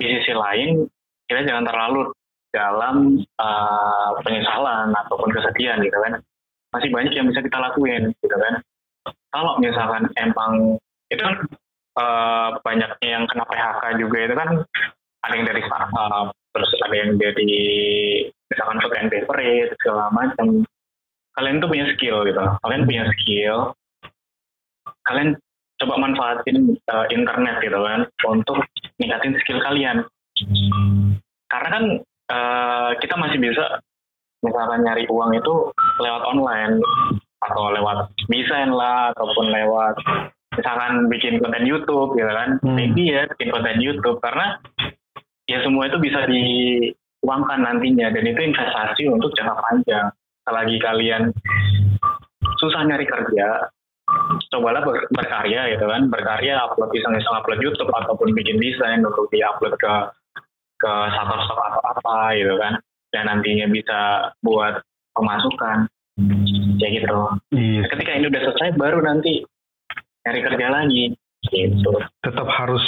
[0.00, 0.88] Di sisi lain,
[1.30, 2.10] kita jangan terlalu
[2.52, 6.18] dalam uh, penyesalan ataupun kesedihan gitu kan.
[6.72, 8.60] Masih banyak yang bisa kita lakuin gitu kan.
[9.32, 10.76] Kalau misalkan emang
[11.12, 11.36] itu kan
[11.98, 14.50] uh, banyaknya yang kena PHK juga itu kan
[15.22, 17.52] ada yang dari startup terus ada yang dari
[18.52, 20.68] misalkan food and beverage segala macam.
[21.32, 22.44] Kalian tuh punya skill gitu.
[22.60, 23.72] Kalian punya skill.
[25.08, 25.40] Kalian
[25.80, 28.60] coba manfaatin uh, internet gitu kan untuk
[29.00, 30.04] ningkatin skill kalian.
[31.48, 31.84] Karena kan
[32.28, 33.80] uh, kita masih bisa
[34.44, 35.54] misalkan nyari uang itu
[36.02, 36.82] lewat online
[37.42, 39.96] atau lewat desain lah ataupun lewat
[40.56, 42.76] misalkan bikin konten YouTube gitu kan hmm.
[42.76, 44.60] maybe ya bikin konten YouTube karena
[45.48, 50.06] ya semua itu bisa diuangkan nantinya dan itu investasi untuk jangka panjang
[50.42, 51.22] selagi kalian
[52.58, 53.70] susah nyari kerja
[54.52, 59.74] cobalah ber, berkarya gitu kan berkarya upload iseng-iseng upload YouTube ataupun bikin desain untuk diupload
[59.80, 59.94] ke
[60.82, 62.74] ke satu atau apa gitu kan
[63.14, 64.82] dan nantinya bisa buat
[65.14, 65.86] pemasukan
[66.76, 67.18] ya gitu
[67.54, 67.82] iya.
[67.88, 69.46] ketika ini udah selesai baru nanti
[70.22, 71.04] nyari kerja lagi
[71.50, 71.92] gitu.
[72.22, 72.84] Tetap harus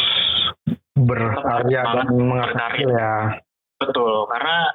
[0.94, 3.42] berkarya dan mengerti ya.
[3.82, 4.70] Betul karena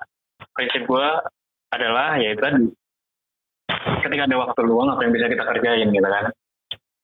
[0.51, 1.07] prinsip gue
[1.71, 2.63] adalah ya itu tadi.
[4.03, 6.25] Ketika ada waktu luang apa yang bisa kita kerjain gitu kan.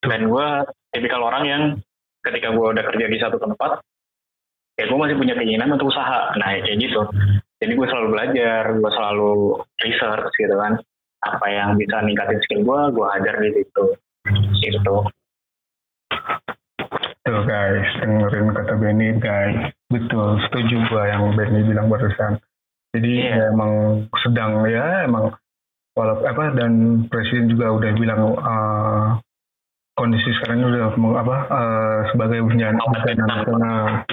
[0.05, 0.47] Dan gue
[0.91, 1.63] tipikal orang yang
[2.21, 3.79] ketika gue udah kerja di satu tempat
[4.75, 6.35] ya gue masih punya keinginan untuk usaha.
[6.35, 7.07] Nah kayak gitu.
[7.63, 9.31] Jadi gue selalu belajar gue selalu
[9.79, 10.75] research gitu kan.
[11.25, 13.85] Apa yang bisa ningkatin skill gue gue hajar di situ.
[14.59, 14.97] Gitu
[17.25, 19.73] Tuh guys, dengerin kata Benny guys.
[19.89, 22.37] Betul, setuju gua yang Benny bilang barusan.
[22.93, 23.49] Jadi yeah.
[23.49, 25.33] ya emang sedang ya emang
[25.97, 26.73] walaupun apa dan
[27.09, 29.17] presiden juga udah bilang uh,
[29.97, 32.77] kondisi sekarang ini udah apa uh, sebagai bencana
[33.17, 34.05] nasional.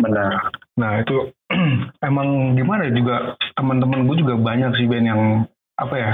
[0.00, 0.32] Benar.
[0.80, 1.16] Nah itu
[2.08, 5.44] emang gimana juga teman-teman gue juga banyak sih Ben yang
[5.76, 6.12] apa ya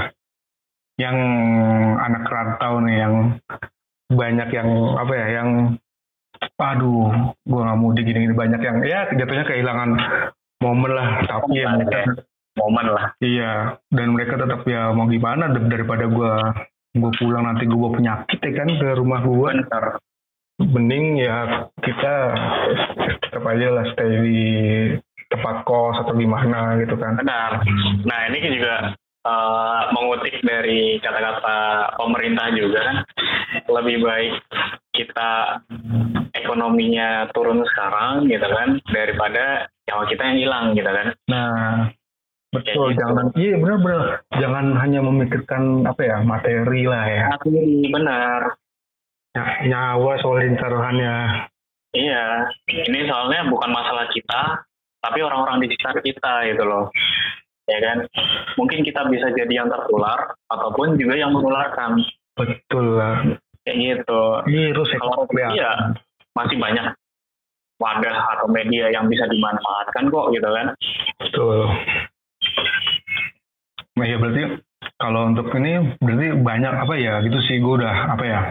[0.99, 1.17] yang
[2.03, 3.15] anak rantau nih yang
[4.11, 5.49] banyak yang apa ya yang
[6.57, 8.33] aduh gue nggak mau gini-gini.
[8.33, 9.89] Banyak yang ya jatuhnya kehilangan
[10.61, 12.05] momen lah tapi ya mereka ya.
[12.57, 13.05] momen lah.
[13.21, 13.53] Iya
[13.93, 16.33] dan mereka tetap ya mau gimana daripada gue
[16.97, 20.01] gue pulang nanti gue bawa penyakit ya kan ke rumah gue ntar
[20.57, 22.13] mending ya kita
[23.21, 24.41] tetap aja lah stay di
[25.29, 27.19] tempat kos atau gimana gitu kan.
[27.19, 27.61] Benar.
[28.07, 28.95] Nah ini juga
[29.27, 31.57] uh, mengutip dari kata-kata
[31.99, 32.97] pemerintah juga kan
[33.67, 34.33] lebih baik
[34.95, 35.61] kita
[36.43, 41.07] ekonominya turun sekarang gitu kan daripada nyawa kita yang hilang gitu kan.
[41.31, 41.91] Nah
[42.53, 42.99] betul gitu.
[43.01, 44.03] jangan iya benar-benar.
[44.37, 47.25] Jangan hanya memikirkan apa ya materi lah ya.
[47.33, 48.41] Materi benar.
[49.37, 51.45] Ya, nyawa soal taruhannya
[51.95, 54.65] iya ini soalnya bukan masalah kita
[55.01, 56.89] tapi orang-orang di sekitar kita gitu loh.
[57.67, 57.97] Ya kan?
[58.55, 61.99] Mungkin kita bisa jadi yang tertular ataupun juga yang menularkan.
[62.39, 63.23] Betul lah.
[63.67, 64.21] Kayak gitu.
[64.47, 65.71] Virus ya, kalau iya
[66.37, 66.93] masih banyak
[67.81, 70.67] wadah atau media yang bisa dimanfaatkan kok gitu kan?
[71.17, 71.59] Betul.
[73.97, 74.61] Nah ya berarti
[75.01, 78.41] kalau untuk ini berarti banyak apa ya gitu sih gue udah apa ya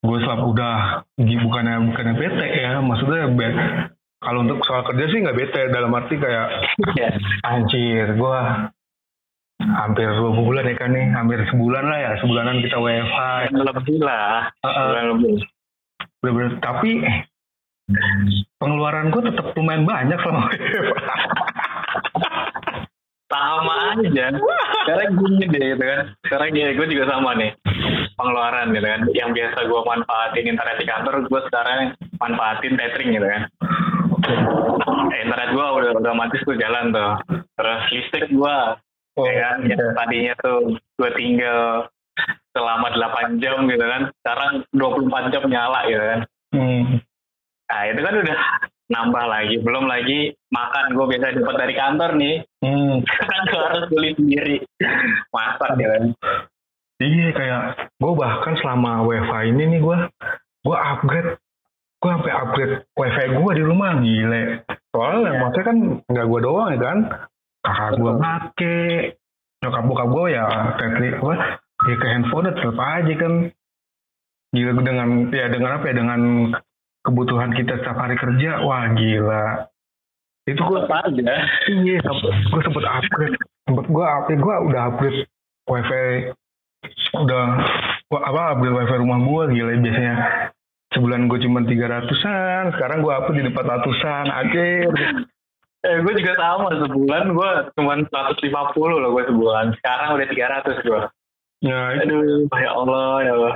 [0.00, 0.76] gue selama udah
[1.20, 3.28] bukannya bukannya bete ya maksudnya
[4.20, 6.48] kalau untuk soal kerja sih nggak bete dalam arti kayak
[6.96, 7.12] yeah.
[7.44, 8.38] anjir gue
[9.60, 13.20] hampir dua bulan ya kan nih hampir sebulan lah ya sebulanan kita WFH
[13.52, 15.44] lebih lah uh, uh, lebih
[16.20, 17.00] bener-bener tapi
[18.60, 20.48] pengeluaran gue tetap lumayan banyak selama
[23.30, 24.26] sama aja.
[24.82, 26.00] Sekarang gini deh gitu kan.
[26.26, 27.54] Sekarang gini gue juga sama nih.
[28.18, 29.00] Pengeluaran gitu kan.
[29.14, 31.78] Yang biasa gue manfaatin internet di kantor gue sekarang
[32.18, 33.42] manfaatin tethering gitu kan.
[35.14, 37.12] Internet gue udah otomatis tuh jalan tuh.
[37.54, 38.56] Terus listrik gue
[39.18, 41.86] oh, ya kan ya, tadinya tuh gue tinggal
[42.54, 44.02] selama 8 jam gitu kan.
[44.22, 46.20] Sekarang 24 jam nyala gitu kan.
[46.50, 46.98] Hmm.
[47.70, 48.38] nah itu kan udah
[48.90, 49.56] nambah lagi.
[49.62, 50.98] Belum lagi makan.
[50.98, 52.36] Gue biasa dapat dari kantor nih.
[52.62, 52.94] Hmm.
[53.30, 54.56] kan gue harus beli sendiri.
[55.30, 56.04] Masak ya kan.
[57.00, 57.62] Iya kayak
[57.96, 59.96] gue bahkan selama wifi ini nih gue
[60.60, 61.40] gue upgrade
[62.00, 63.90] gue sampai upgrade wifi gue di rumah.
[64.02, 64.66] Gile.
[64.90, 65.38] Soalnya yeah.
[65.38, 65.78] maksudnya kan
[66.10, 66.98] nggak gue doang ya kan.
[67.60, 68.76] Kakak gue make
[69.60, 70.44] nyokap bokap gue ya
[70.80, 73.34] tetri apa ya ke handphone tetap aja kan.
[74.50, 76.20] Gila dengan ya dengan apa ya dengan
[77.06, 79.70] kebutuhan kita setiap hari kerja wah gila.
[80.50, 81.32] Itu gue aja.
[81.70, 83.36] Iya gue sempet upgrade
[83.70, 85.18] sempet gue upgrade gue udah upgrade
[85.70, 86.34] wifi
[87.14, 87.44] udah
[88.10, 90.14] gua apa upgrade wifi rumah gue gila biasanya.
[90.90, 94.66] Sebulan gue cuma tiga ratusan sekarang gue upload di empat ratusan aja
[95.80, 98.52] Eh, gue juga sama sebulan gue cuma 150
[99.00, 99.72] loh gue sebulan.
[99.80, 101.00] Sekarang udah 300 gue.
[101.60, 102.08] Ya itu.
[102.08, 103.54] Aduh, ya Allah, ya Allah.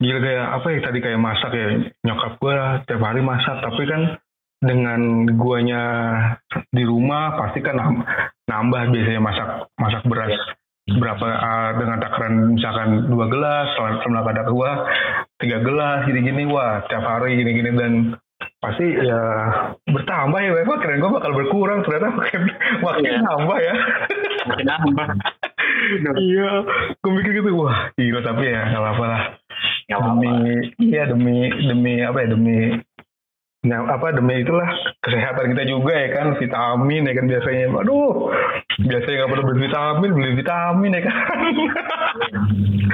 [0.00, 1.66] gila kayak apa ya tadi kayak masak ya
[2.08, 2.54] nyokap gue
[2.88, 3.56] tiap hari masak.
[3.60, 4.02] Tapi kan
[4.60, 5.00] dengan
[5.36, 5.82] guanya
[6.72, 8.06] di rumah pasti kan nam-
[8.48, 9.48] nambah biasanya masak
[9.80, 10.36] masak beras
[10.90, 14.70] berapa ah, dengan takaran misalkan dua gelas setelah setelah ada dua
[15.38, 17.70] tiga gelas gini-gini wah tiap hari gini-gini.
[17.76, 17.92] Dan
[18.60, 19.20] pasti ya
[19.88, 21.80] bertambah ya wah keren gue bakal berkurang.
[21.84, 22.40] Ternyata makin
[22.84, 23.20] makin Iya.
[23.24, 23.74] nambah ya.
[24.48, 25.06] Makin nambah.
[26.20, 26.50] iya
[27.00, 29.22] gue mikir gitu wah gila tapi ya nggak apa-apa lah.
[29.90, 30.34] Gak demi
[30.86, 32.58] iya demi demi apa ya demi
[33.60, 34.70] nah, apa demi itulah
[35.04, 37.64] kesehatan kita juga ya kan vitamin ya kan biasanya.
[37.80, 38.32] Aduh
[38.80, 41.16] biasanya nggak perlu beli vitamin beli vitamin ya kan.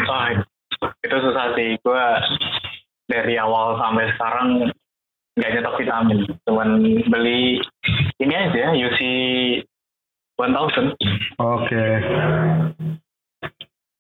[0.06, 0.26] Wah,
[1.02, 1.78] itu susah sih.
[1.82, 2.04] Gue
[3.06, 4.48] dari awal sampai sekarang
[5.36, 6.18] nggak nyetok vitamin.
[6.48, 6.68] Cuman
[7.12, 7.60] beli
[8.18, 9.00] ini aja, UC
[10.36, 10.92] 1000.
[11.40, 11.84] oke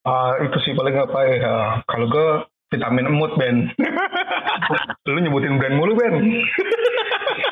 [0.06, 2.28] Ah, itu sih paling apa ya kalau gue
[2.70, 3.66] vitamin emut Ben
[5.10, 6.14] lu nyebutin brand mulu Ben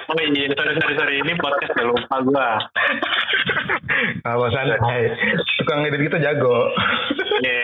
[0.05, 1.15] Oh iya, sorry, sorry, sorry.
[1.25, 2.49] Ini podcast udah lupa gue.
[4.25, 5.03] apa santai
[5.61, 6.73] tukang edit kita jago
[7.45, 7.63] Iya.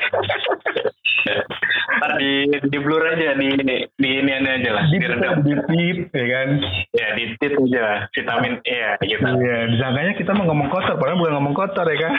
[2.01, 2.33] Ntar di,
[2.71, 3.49] di blur aja, di,
[3.99, 4.85] di ini aja lah.
[4.89, 4.99] di
[5.43, 6.49] di tip ya kan
[6.95, 8.07] Ya, di tit aja.
[8.15, 9.25] Vitamin E ya, gitu.
[9.27, 12.13] Iya, disangkanya kita mau ngomong kotor, padahal bukan ngomong kotor ya kan?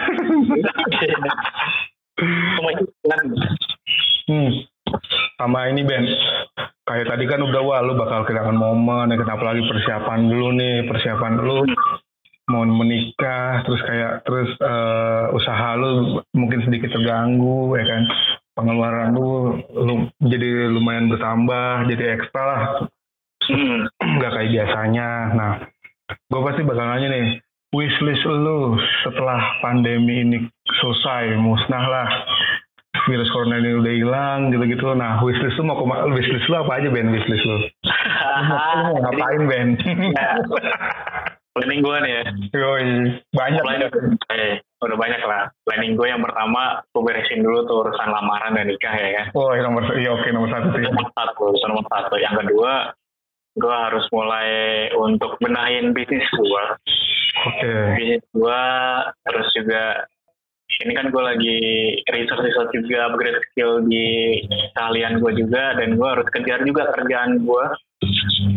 [2.22, 3.26] Semua iklan.
[4.30, 4.52] hmm.
[5.38, 6.06] Sama ini Ben,
[6.86, 9.30] kayak tadi kan udah wah lu bakal kehilangan momen, ya kan?
[9.36, 11.58] Apalagi persiapan dulu nih, persiapan dulu
[12.52, 18.04] mau menikah, terus kayak terus eh, usaha lu mungkin sedikit terganggu ya kan,
[18.60, 22.62] pengeluaran lu, lu jadi lumayan bertambah, jadi ekstra lah,
[23.42, 23.90] Hmm.
[24.00, 25.10] nggak kayak biasanya.
[25.34, 25.52] Nah,
[26.30, 27.26] gue pasti bakal nanya nih,
[27.74, 30.38] wishlist lu setelah pandemi ini
[30.78, 32.08] selesai, musnah lah,
[33.10, 34.94] virus corona ini udah hilang gitu-gitu.
[34.94, 37.10] Nah, wishlist lu mau kema- wishlist lu apa aja Ben?
[37.10, 37.58] Wishlist lu?
[37.58, 39.68] Lu mau, ngapain Ben?
[40.14, 40.30] Ya.
[41.52, 42.24] Planning gue nih ya.
[42.56, 42.88] Yoi,
[43.36, 43.60] banyak.
[43.60, 43.92] Mulai
[44.40, 45.52] eh, udah banyak lah.
[45.68, 49.26] Planning gue yang pertama, gue beresin dulu tuh urusan lamaran dan nikah ya kan.
[49.36, 50.88] Oh, yang nomor iya oke nomor satu sih.
[50.88, 52.16] Nomor satu, urusan nomor satu.
[52.24, 52.74] Yang kedua,
[53.60, 54.50] gue harus mulai
[54.96, 56.64] untuk benahin bisnis gue.
[57.52, 57.72] Oke.
[58.00, 58.64] Bisnis gue,
[59.28, 59.84] terus juga
[60.80, 61.60] ini kan gue lagi
[62.08, 64.40] research-research juga, upgrade skill di
[64.74, 67.66] keahlian gue juga, dan gue harus kejar juga kerjaan gue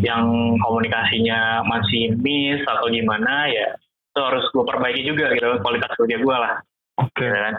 [0.01, 3.77] yang komunikasinya masih miss atau gimana ya
[4.15, 6.55] itu harus gue perbaiki juga gitu kualitas kerja gue lah
[7.03, 7.27] Oke.
[7.27, 7.55] ya kan?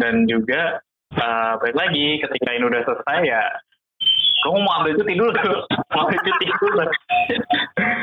[0.00, 0.80] dan juga
[1.12, 3.42] eh, balik lagi ketika ini udah selesai ya
[4.44, 5.30] kamu mau ambil cuti dulu
[5.94, 6.84] mau ambil cuti dulu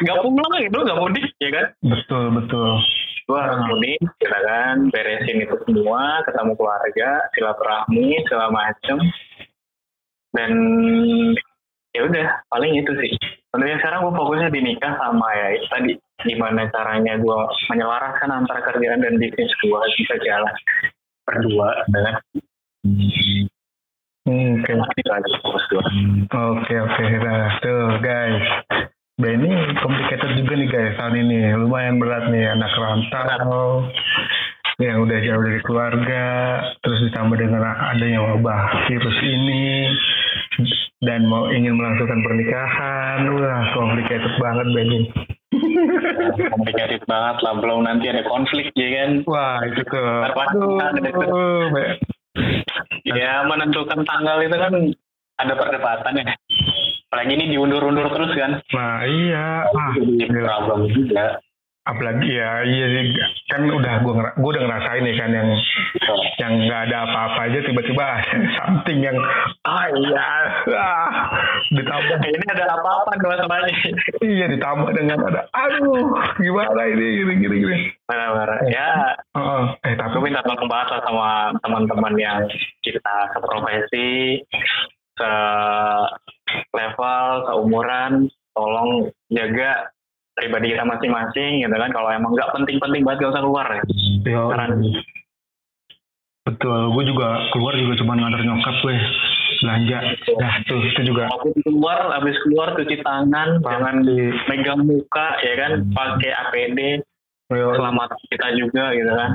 [0.04, 1.66] nggak pulang gitu nggak mudik ya kan?
[1.84, 2.72] Betul betul.
[3.24, 8.98] gue harus mudik kita kan beresin itu semua ketemu keluarga silaturahmi segala macem.
[10.34, 10.52] Dan
[11.96, 13.12] ya udah paling itu sih.
[13.54, 15.94] Sebenarnya sekarang gue fokusnya di nikah sama ya tadi.
[16.24, 17.38] Gimana caranya gue
[17.72, 20.56] menyelaraskan antara kerjaan dan bisnis gue bisa jalan
[21.24, 22.20] berdua dengan
[24.24, 24.72] Hmm, Oke.
[26.32, 27.04] Oke oke.
[27.20, 28.48] Nah tuh guys.
[29.20, 29.52] Benny
[29.84, 31.60] complicated juga nih guys tahun ini.
[31.60, 33.84] Lumayan berat nih anak rantau.
[34.80, 36.26] Yang udah jauh dari keluarga.
[36.80, 39.92] Terus ditambah dengan adanya wabah virus ini.
[41.04, 43.28] Dan mau ingin melangsungkan pernikahan.
[43.28, 45.02] Wah complicated banget Benny.
[46.48, 49.20] Komplikatif banget lah belum nanti ada konflik ya kan?
[49.28, 50.00] Wah itu itu.
[50.40, 51.68] aduh
[53.06, 54.74] ya menentukan tanggal itu kan
[55.38, 56.34] ada perdebatan ya.
[57.10, 58.52] Apalagi ini diundur-undur terus kan.
[58.74, 59.70] Nah iya.
[59.70, 60.50] Ah, jadi gila.
[60.66, 61.38] problem juga
[61.84, 63.04] apalagi ya iya sih.
[63.52, 65.50] Kan udah ngera- gua udah ngerasain nih kan yang
[65.94, 66.14] gitu.
[66.40, 69.18] yang nggak ada apa-apa aja tiba-tiba ada something yang
[69.68, 70.26] ah iya
[70.72, 71.10] ah,
[71.76, 72.18] ditambah.
[72.34, 73.74] Ini ada apa-apa semuanya
[74.24, 76.08] iya ditambah dengan ada aduh
[76.40, 77.06] gimana ini?
[77.20, 77.78] Gini gini gini
[78.08, 78.58] marah-marah.
[78.72, 78.90] Ya.
[79.36, 79.64] Heeh.
[79.84, 81.30] eh gue tapi minta tolong lah sama
[81.62, 82.40] teman-teman yang
[82.80, 84.40] kita seprofesi
[85.14, 85.32] se
[86.74, 88.12] level seumuran
[88.54, 89.90] tolong jaga
[90.34, 91.92] pribadi kita masing-masing gitu kan.
[91.94, 93.82] Kalau emang nggak penting-penting banget gak usah keluar ya.
[94.26, 94.72] Yo, Saran.
[96.44, 98.96] betul gue juga keluar juga cuma ngantar nyokap gue
[99.64, 100.00] belanja.
[100.44, 101.32] Nah tuh itu juga.
[101.32, 104.48] Walaupun keluar habis keluar cuci tangan jangan Pasti.
[104.52, 105.72] megang muka ya kan.
[105.96, 106.80] Pakai APD
[107.48, 109.32] yo, selamat kita juga gitu kan.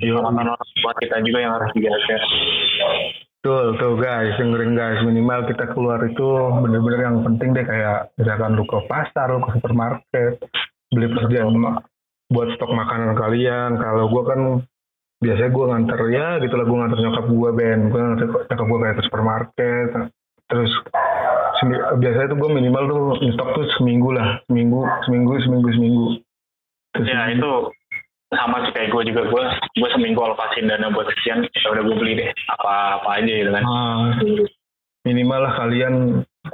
[0.00, 2.16] Yo, keselamatan orang tua kita juga yang harus dijaga
[3.40, 6.28] Betul, tuh guys, dengerin guys, minimal kita keluar itu
[6.60, 10.44] bener-bener yang penting deh kayak misalkan lu ke pasar, lu ke supermarket,
[10.92, 11.56] beli pekerjaan
[12.28, 13.80] buat stok makanan kalian.
[13.80, 14.40] Kalau gue kan
[15.24, 17.80] biasanya gue nganter ya gitu lah gue nganter nyokap gue Ben.
[17.88, 19.88] Gue nganter nyokap gue kayak ke supermarket.
[20.44, 20.72] Terus
[21.96, 24.44] biasanya tuh gue minimal tuh stok tuh seminggu lah.
[24.52, 26.06] Seminggu seminggu seminggu seminggu.
[26.92, 27.50] Terus ya itu
[28.30, 29.42] sama sih kayak gue juga gue
[29.74, 33.50] gue seminggu alokasin dana buat sekian ya udah gue beli deh apa apa aja gitu
[33.50, 33.64] kan.
[33.66, 34.06] Ah,
[35.02, 35.94] minimal lah kalian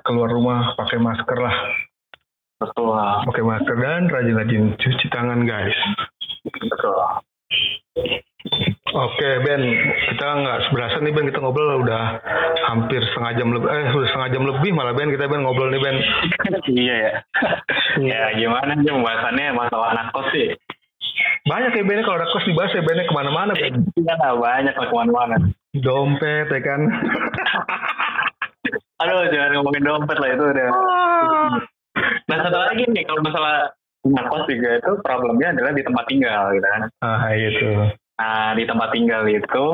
[0.02, 1.56] keluar rumah pakai masker lah.
[2.56, 2.96] Betul
[3.28, 5.76] pakai masker dan rajin-rajin cuci tangan guys.
[6.48, 6.96] Betul
[8.96, 9.60] Oke Ben,
[10.08, 11.28] kita nggak seberasa nih Ben.
[11.28, 12.16] Kita ngobrol udah
[12.72, 15.12] hampir setengah jam lebih, eh sudah setengah jam lebih malah Ben.
[15.12, 15.96] Kita Ben ngobrol nih Ben.
[16.72, 17.12] iya ya.
[18.00, 19.46] ya gimana sih pembahasannya?
[19.52, 20.48] Masalah anak kos sih?
[21.46, 23.74] Banyak ya Ben kalau kos dibahas ya Ben ke mana-mana Ben.
[23.96, 25.36] Iya banyak lah ke mana-mana.
[25.76, 26.80] Dompet ya kan.
[29.04, 30.68] Aduh jangan ngomongin dompet lah itu udah.
[30.72, 31.52] Ah.
[32.26, 36.66] Nah satu lagi nih kalau masalah ngekos juga itu problemnya adalah di tempat tinggal gitu
[36.66, 36.82] kan.
[37.04, 37.68] Ah itu.
[38.16, 39.66] Nah di tempat tinggal itu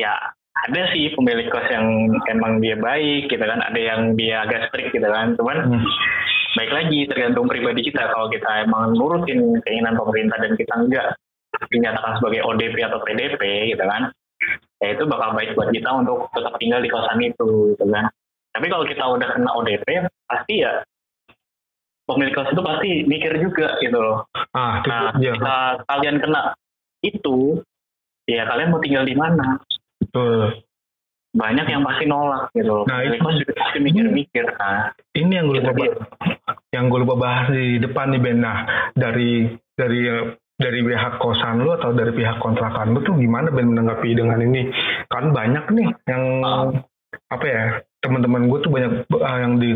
[0.00, 0.16] ya
[0.54, 4.94] ada sih pemilik kos yang emang dia baik gitu kan, ada yang dia agak strict
[4.94, 5.82] gitu kan, cuman hmm.
[6.54, 11.06] Baik lagi tergantung pribadi kita kalau kita emang nurutin keinginan pemerintah dan kita enggak
[11.70, 13.42] dinyatakan sebagai ODP atau PDP
[13.74, 14.10] gitu kan,
[14.82, 18.10] ya itu bakal baik buat kita untuk tetap tinggal di kosan itu gitu kan.
[18.54, 19.86] Tapi kalau kita udah kena ODP
[20.26, 20.82] pasti ya
[22.04, 24.28] pemilik kelas itu pasti mikir juga gitu loh.
[24.54, 25.34] Ah, nah, ya.
[25.34, 25.56] kita
[25.88, 26.42] kalian kena
[27.02, 27.58] itu,
[28.28, 29.58] ya kalian mau tinggal di mana?
[29.98, 30.62] Betul.
[31.34, 32.84] Banyak yang pasti nolak gitu loh.
[32.86, 34.44] Nah, itu juga pasti mikir-mikir.
[34.54, 35.98] Nah, ini yang gue lupa bahas,
[36.70, 38.38] yang gue lupa bahas di depan nih Ben.
[38.38, 38.58] Nah,
[38.94, 40.00] dari dari
[40.54, 44.70] dari pihak kosan lu atau dari pihak kontrakan lu tuh gimana Ben menanggapi dengan ini?
[45.10, 46.70] Kan banyak nih yang ah.
[47.30, 47.62] apa ya
[48.04, 49.70] teman-teman gue tuh banyak uh, yang di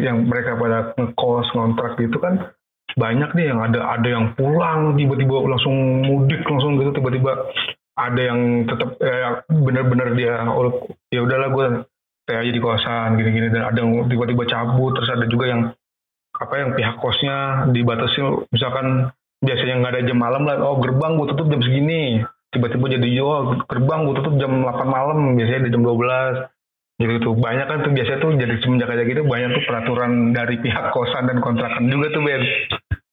[0.00, 2.56] yang mereka pada ngekos ngontrak gitu kan
[2.96, 7.52] banyak nih yang ada ada yang pulang tiba-tiba langsung mudik langsung gitu tiba-tiba
[7.96, 11.66] ada yang tetap eh, benar-benar dia oh, ya udahlah gue
[12.22, 13.48] stay aja di kosan gini-gini.
[13.48, 15.62] Dan ada yang tiba-tiba cabut terus ada juga yang
[16.36, 18.20] apa yang pihak kosnya dibatasi
[18.52, 19.08] misalkan
[19.40, 22.20] biasanya nggak ada jam malam lah oh gerbang gue tutup jam segini.
[22.52, 26.56] Tiba-tiba jadi oh gerbang gue tutup jam 8 malam biasanya di jam 12
[26.96, 30.56] gitu tuh banyak kan tuh biasanya tuh jadi semenjak aja gitu banyak tuh peraturan dari
[30.64, 32.40] pihak kosan dan kontrakan juga tuh Ben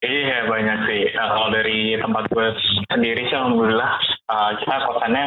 [0.03, 1.03] iya banyak sih.
[1.15, 2.47] Nah, kalau dari tempat gue
[2.91, 3.91] sendiri sih alhamdulillah
[4.27, 5.25] uh, kita kosannya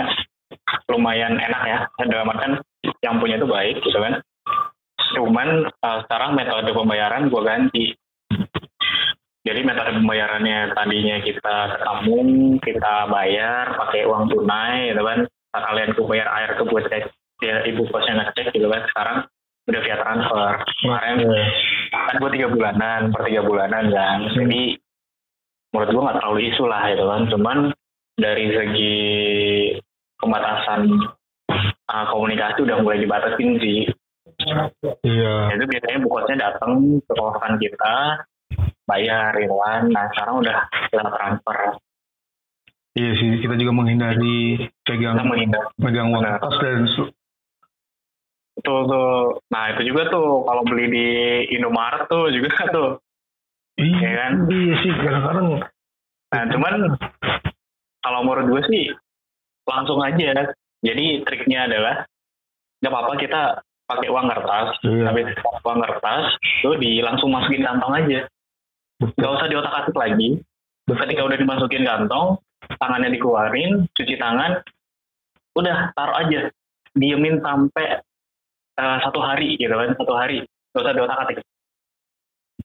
[0.93, 1.79] lumayan enak ya.
[2.05, 2.61] Dalam artian
[3.01, 4.21] yang punya tuh baik gitu kan.
[5.17, 7.87] Cuman uh, sekarang metode pembayaran gue ganti.
[9.47, 12.19] Jadi metode pembayarannya tadinya kita ketemu
[12.61, 15.19] kita bayar pakai uang tunai gitu kan.
[15.57, 16.85] Kalian ku bayar air ke buat
[17.41, 18.83] ya ibu kosnya ngecek gitu kan.
[18.93, 19.19] Sekarang
[19.67, 20.53] udah via transfer
[20.83, 21.49] kemarin yeah.
[21.91, 24.35] kan gue tiga bulanan per tiga bulanan kan hmm.
[24.39, 24.63] jadi
[25.75, 27.59] menurut gue nggak terlalu isu lah gitu kan cuman
[28.17, 28.97] dari segi
[30.17, 30.89] pembatasan
[31.91, 33.81] uh, komunikasi udah mulai dibatasin sih
[34.37, 34.69] Iya.
[35.03, 35.57] Yeah.
[35.57, 37.95] Itu biasanya bukosnya datang ke kosan kita,
[38.85, 39.83] bayar gitu kan.
[39.91, 40.57] Nah sekarang udah
[40.93, 41.57] kita transfer.
[42.97, 45.69] Iya sih, kita juga menghindari pegang menghindar.
[45.77, 46.41] pegang uang nah.
[46.41, 46.89] dan
[48.67, 49.39] Betul tuh.
[49.55, 51.07] Nah itu juga tuh kalau beli di
[51.55, 52.99] Indomaret tuh juga tuh.
[53.79, 54.33] Iya ya kan?
[54.51, 55.49] Iya sih kadang-kadang.
[56.35, 56.75] Nah cuman
[58.03, 58.85] kalau menurut gue sih
[59.71, 60.51] langsung aja.
[60.83, 62.03] Jadi triknya adalah
[62.83, 63.43] nggak apa-apa kita
[63.87, 65.03] pakai uang kertas, iya.
[65.07, 65.21] tapi
[65.63, 66.25] uang kertas
[66.67, 68.21] tuh di langsung masukin kantong aja.
[69.15, 70.43] Gak usah diotak-atik lagi.
[70.91, 72.43] Ketika udah dimasukin kantong,
[72.83, 74.59] tangannya dikeluarin, cuci tangan,
[75.55, 76.51] udah taruh aja.
[76.99, 78.03] Diemin sampai
[78.81, 80.45] uh, satu hari gitu kan satu hari.
[80.73, 81.39] Gak usah diotak atik.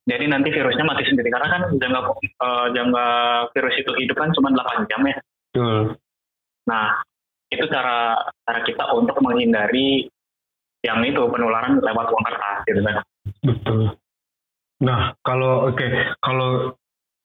[0.07, 1.29] Jadi nanti virusnya mati sendiri.
[1.31, 1.99] Karena kan jangka
[2.41, 3.07] uh, jangka
[3.55, 5.17] virus itu hidup kan cuma 8 jam ya.
[5.51, 5.99] Hmm.
[6.63, 7.03] nah
[7.51, 8.15] itu cara
[8.47, 10.07] cara kita untuk menghindari
[10.79, 12.95] yang itu penularan lewat uang kertas gitu kan.
[13.43, 13.79] Betul.
[14.81, 16.73] Nah kalau oke okay, kalau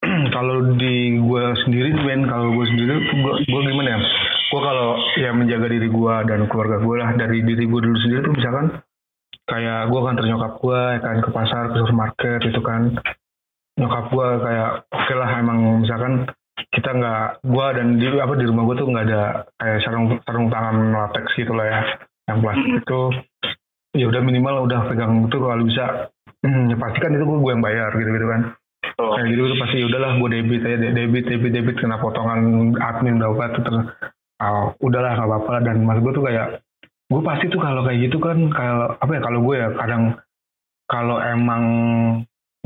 [0.34, 2.95] kalau di gue sendiri Ben kalau gue sendiri
[3.49, 4.01] gue gimana ya
[4.47, 4.88] gue kalau
[5.18, 8.66] ya menjaga diri gue dan keluarga gue lah dari diri gue dulu sendiri tuh misalkan
[9.47, 12.82] kayak gue kan ternyokap gue ya kan ke pasar ke supermarket itu kan.
[13.76, 16.12] Nyokap gue kayak oke okay lah emang misalkan
[16.72, 19.22] kita nggak gue dan di apa di rumah gue tuh nggak ada
[19.59, 21.80] kayak sarung sarung tangan latex gitu lah ya
[22.30, 23.03] yang plastik itu.
[23.97, 26.12] Ya udah minimal udah pegang itu kalau bisa.
[26.44, 28.42] Hmm, ya pastikan itu gue yang bayar gitu gitu kan.
[28.97, 29.12] Oh.
[29.12, 33.20] kayak gitu tuh pasti ya udahlah gue debit aja debit debit debit kena potongan admin
[33.20, 33.86] udah apa tuh terus
[34.43, 36.61] oh, udahlah nggak apa-apa dan mas gue tuh kayak
[37.07, 40.03] gue pasti tuh kalau kayak gitu kan kalau apa ya kalau gue ya kadang
[40.87, 41.64] kalau emang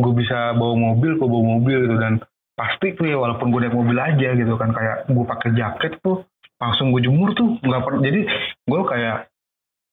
[0.00, 1.96] gue bisa bawa mobil gue bawa mobil gitu.
[2.00, 2.14] Dan
[2.56, 6.24] pasti tuh ya walaupun gue naik mobil aja gitu kan kayak gue pakai jaket tuh
[6.60, 8.20] langsung gue jemur tuh nggak pernah jadi
[8.68, 9.16] gue kayak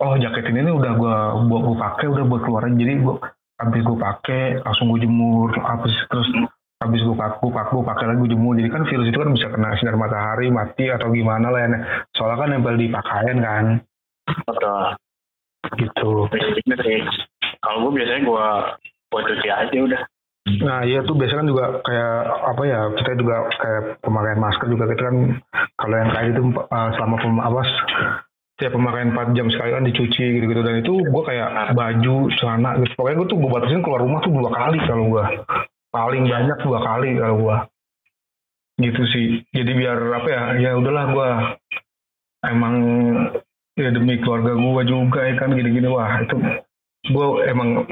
[0.03, 1.15] oh jaket ini udah gue
[1.47, 3.15] buat gue pakai udah buat keluaran jadi gue
[3.57, 6.27] habis gue pakai langsung gue jemur habis terus
[6.77, 9.73] habis gue pakai gue pakai lagi gue jemur jadi kan virus itu kan bisa kena
[9.81, 11.69] sinar matahari mati atau gimana lah ya
[12.13, 13.65] soalnya kan nempel di pakaian kan.
[14.45, 14.83] Betul.
[15.73, 16.09] Gitu.
[16.29, 16.81] Gitu
[17.61, 18.45] kalau gue biasanya gue
[19.07, 20.01] gue cuci aja udah.
[20.63, 22.15] Nah iya tuh biasanya kan juga kayak
[22.55, 25.17] apa ya kita juga kayak pemakaian masker juga kita kan.
[25.75, 27.61] Kalau yang kayak itu uh, selama pem, apa
[28.57, 30.61] setiap pemakaian 4 jam sekali kan dicuci gitu-gitu.
[30.63, 32.91] Dan itu gue kayak baju celana gitu.
[32.95, 35.25] Pokoknya gue tuh gue batasin keluar rumah tuh dua kali kalau gue
[35.93, 37.57] paling banyak dua kali kalau gue
[38.87, 39.25] gitu sih.
[39.53, 41.29] Jadi biar apa ya ya udahlah gue
[42.45, 42.75] emang
[43.77, 45.87] ya demi keluarga gue juga ya kan gini-gini.
[45.89, 46.37] Wah itu
[47.07, 47.87] gue emang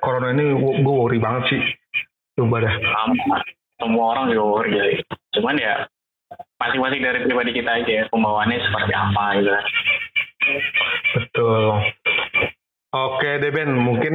[0.00, 1.62] corona ini gue worry banget sih.
[2.36, 3.40] Coba dah sama
[3.76, 4.94] semua orang juga worry jadi
[5.36, 5.84] cuman ya
[6.56, 9.66] masing-masing dari pribadi kita aja ya, pembawaannya seperti apa gitu kan.
[11.14, 11.64] Betul.
[12.96, 13.70] Oke deh Ben.
[13.76, 14.14] Mungkin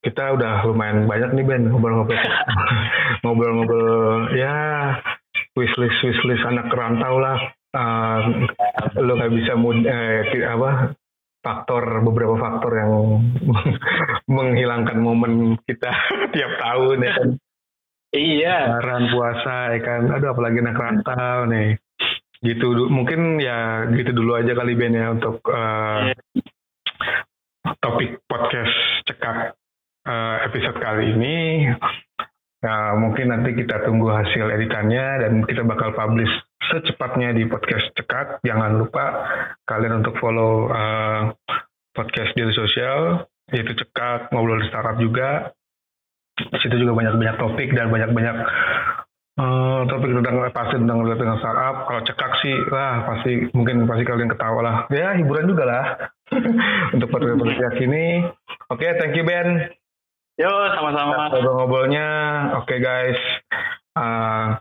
[0.00, 2.16] kita udah lumayan banyak nih Ben ngobrol-ngobrol.
[3.24, 4.56] Ngobrol-ngobrol ya
[5.52, 7.38] wishlist wishlist anak kerantau lah.
[7.70, 8.48] Uh,
[8.98, 10.90] lo nggak bisa mud eh, apa
[11.38, 12.92] faktor beberapa faktor yang
[14.36, 15.92] menghilangkan momen kita
[16.34, 17.28] tiap tahun ya kan?
[18.10, 18.56] Iya.
[18.74, 20.02] Lebaran puasa ya kan?
[20.16, 21.76] Aduh apalagi anak rantau nih.
[22.40, 26.08] Gitu mungkin ya gitu dulu aja kali Ben ya untuk uh,
[27.84, 29.59] topik podcast cekak
[30.06, 31.36] uh, episode kali ini
[32.60, 36.28] Nah, mungkin nanti kita tunggu hasil editannya dan kita bakal publish
[36.68, 38.44] secepatnya di podcast cekak.
[38.44, 39.04] Jangan lupa
[39.64, 41.32] kalian untuk follow uh,
[41.96, 45.56] podcast di sosial, yaitu cekak, ngobrol startup juga.
[46.36, 48.36] Di situ juga banyak-banyak topik dan banyak-banyak
[49.40, 51.76] uh, topik tentang pasti tentang tentang startup.
[51.88, 54.76] Kalau cekak sih, lah pasti mungkin pasti kalian ketawa lah.
[54.92, 55.84] Ya hiburan juga lah
[56.94, 58.20] untuk podcast podcast ini.
[58.68, 59.79] Oke, thank you Ben
[60.40, 61.28] yo sama-sama.
[61.36, 62.08] Ngobrol-ngobrolnya.
[62.64, 63.20] Oke guys.
[63.92, 64.56] Uh,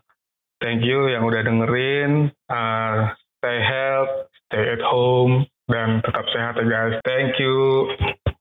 [0.59, 2.35] thank you yang udah dengerin.
[2.51, 6.95] Uh, stay health stay at home dan tetap sehat ya guys.
[7.05, 7.87] Thank you.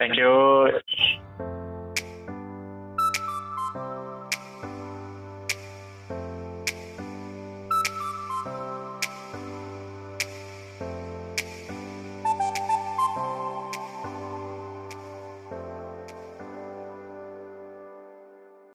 [0.00, 0.72] Thank you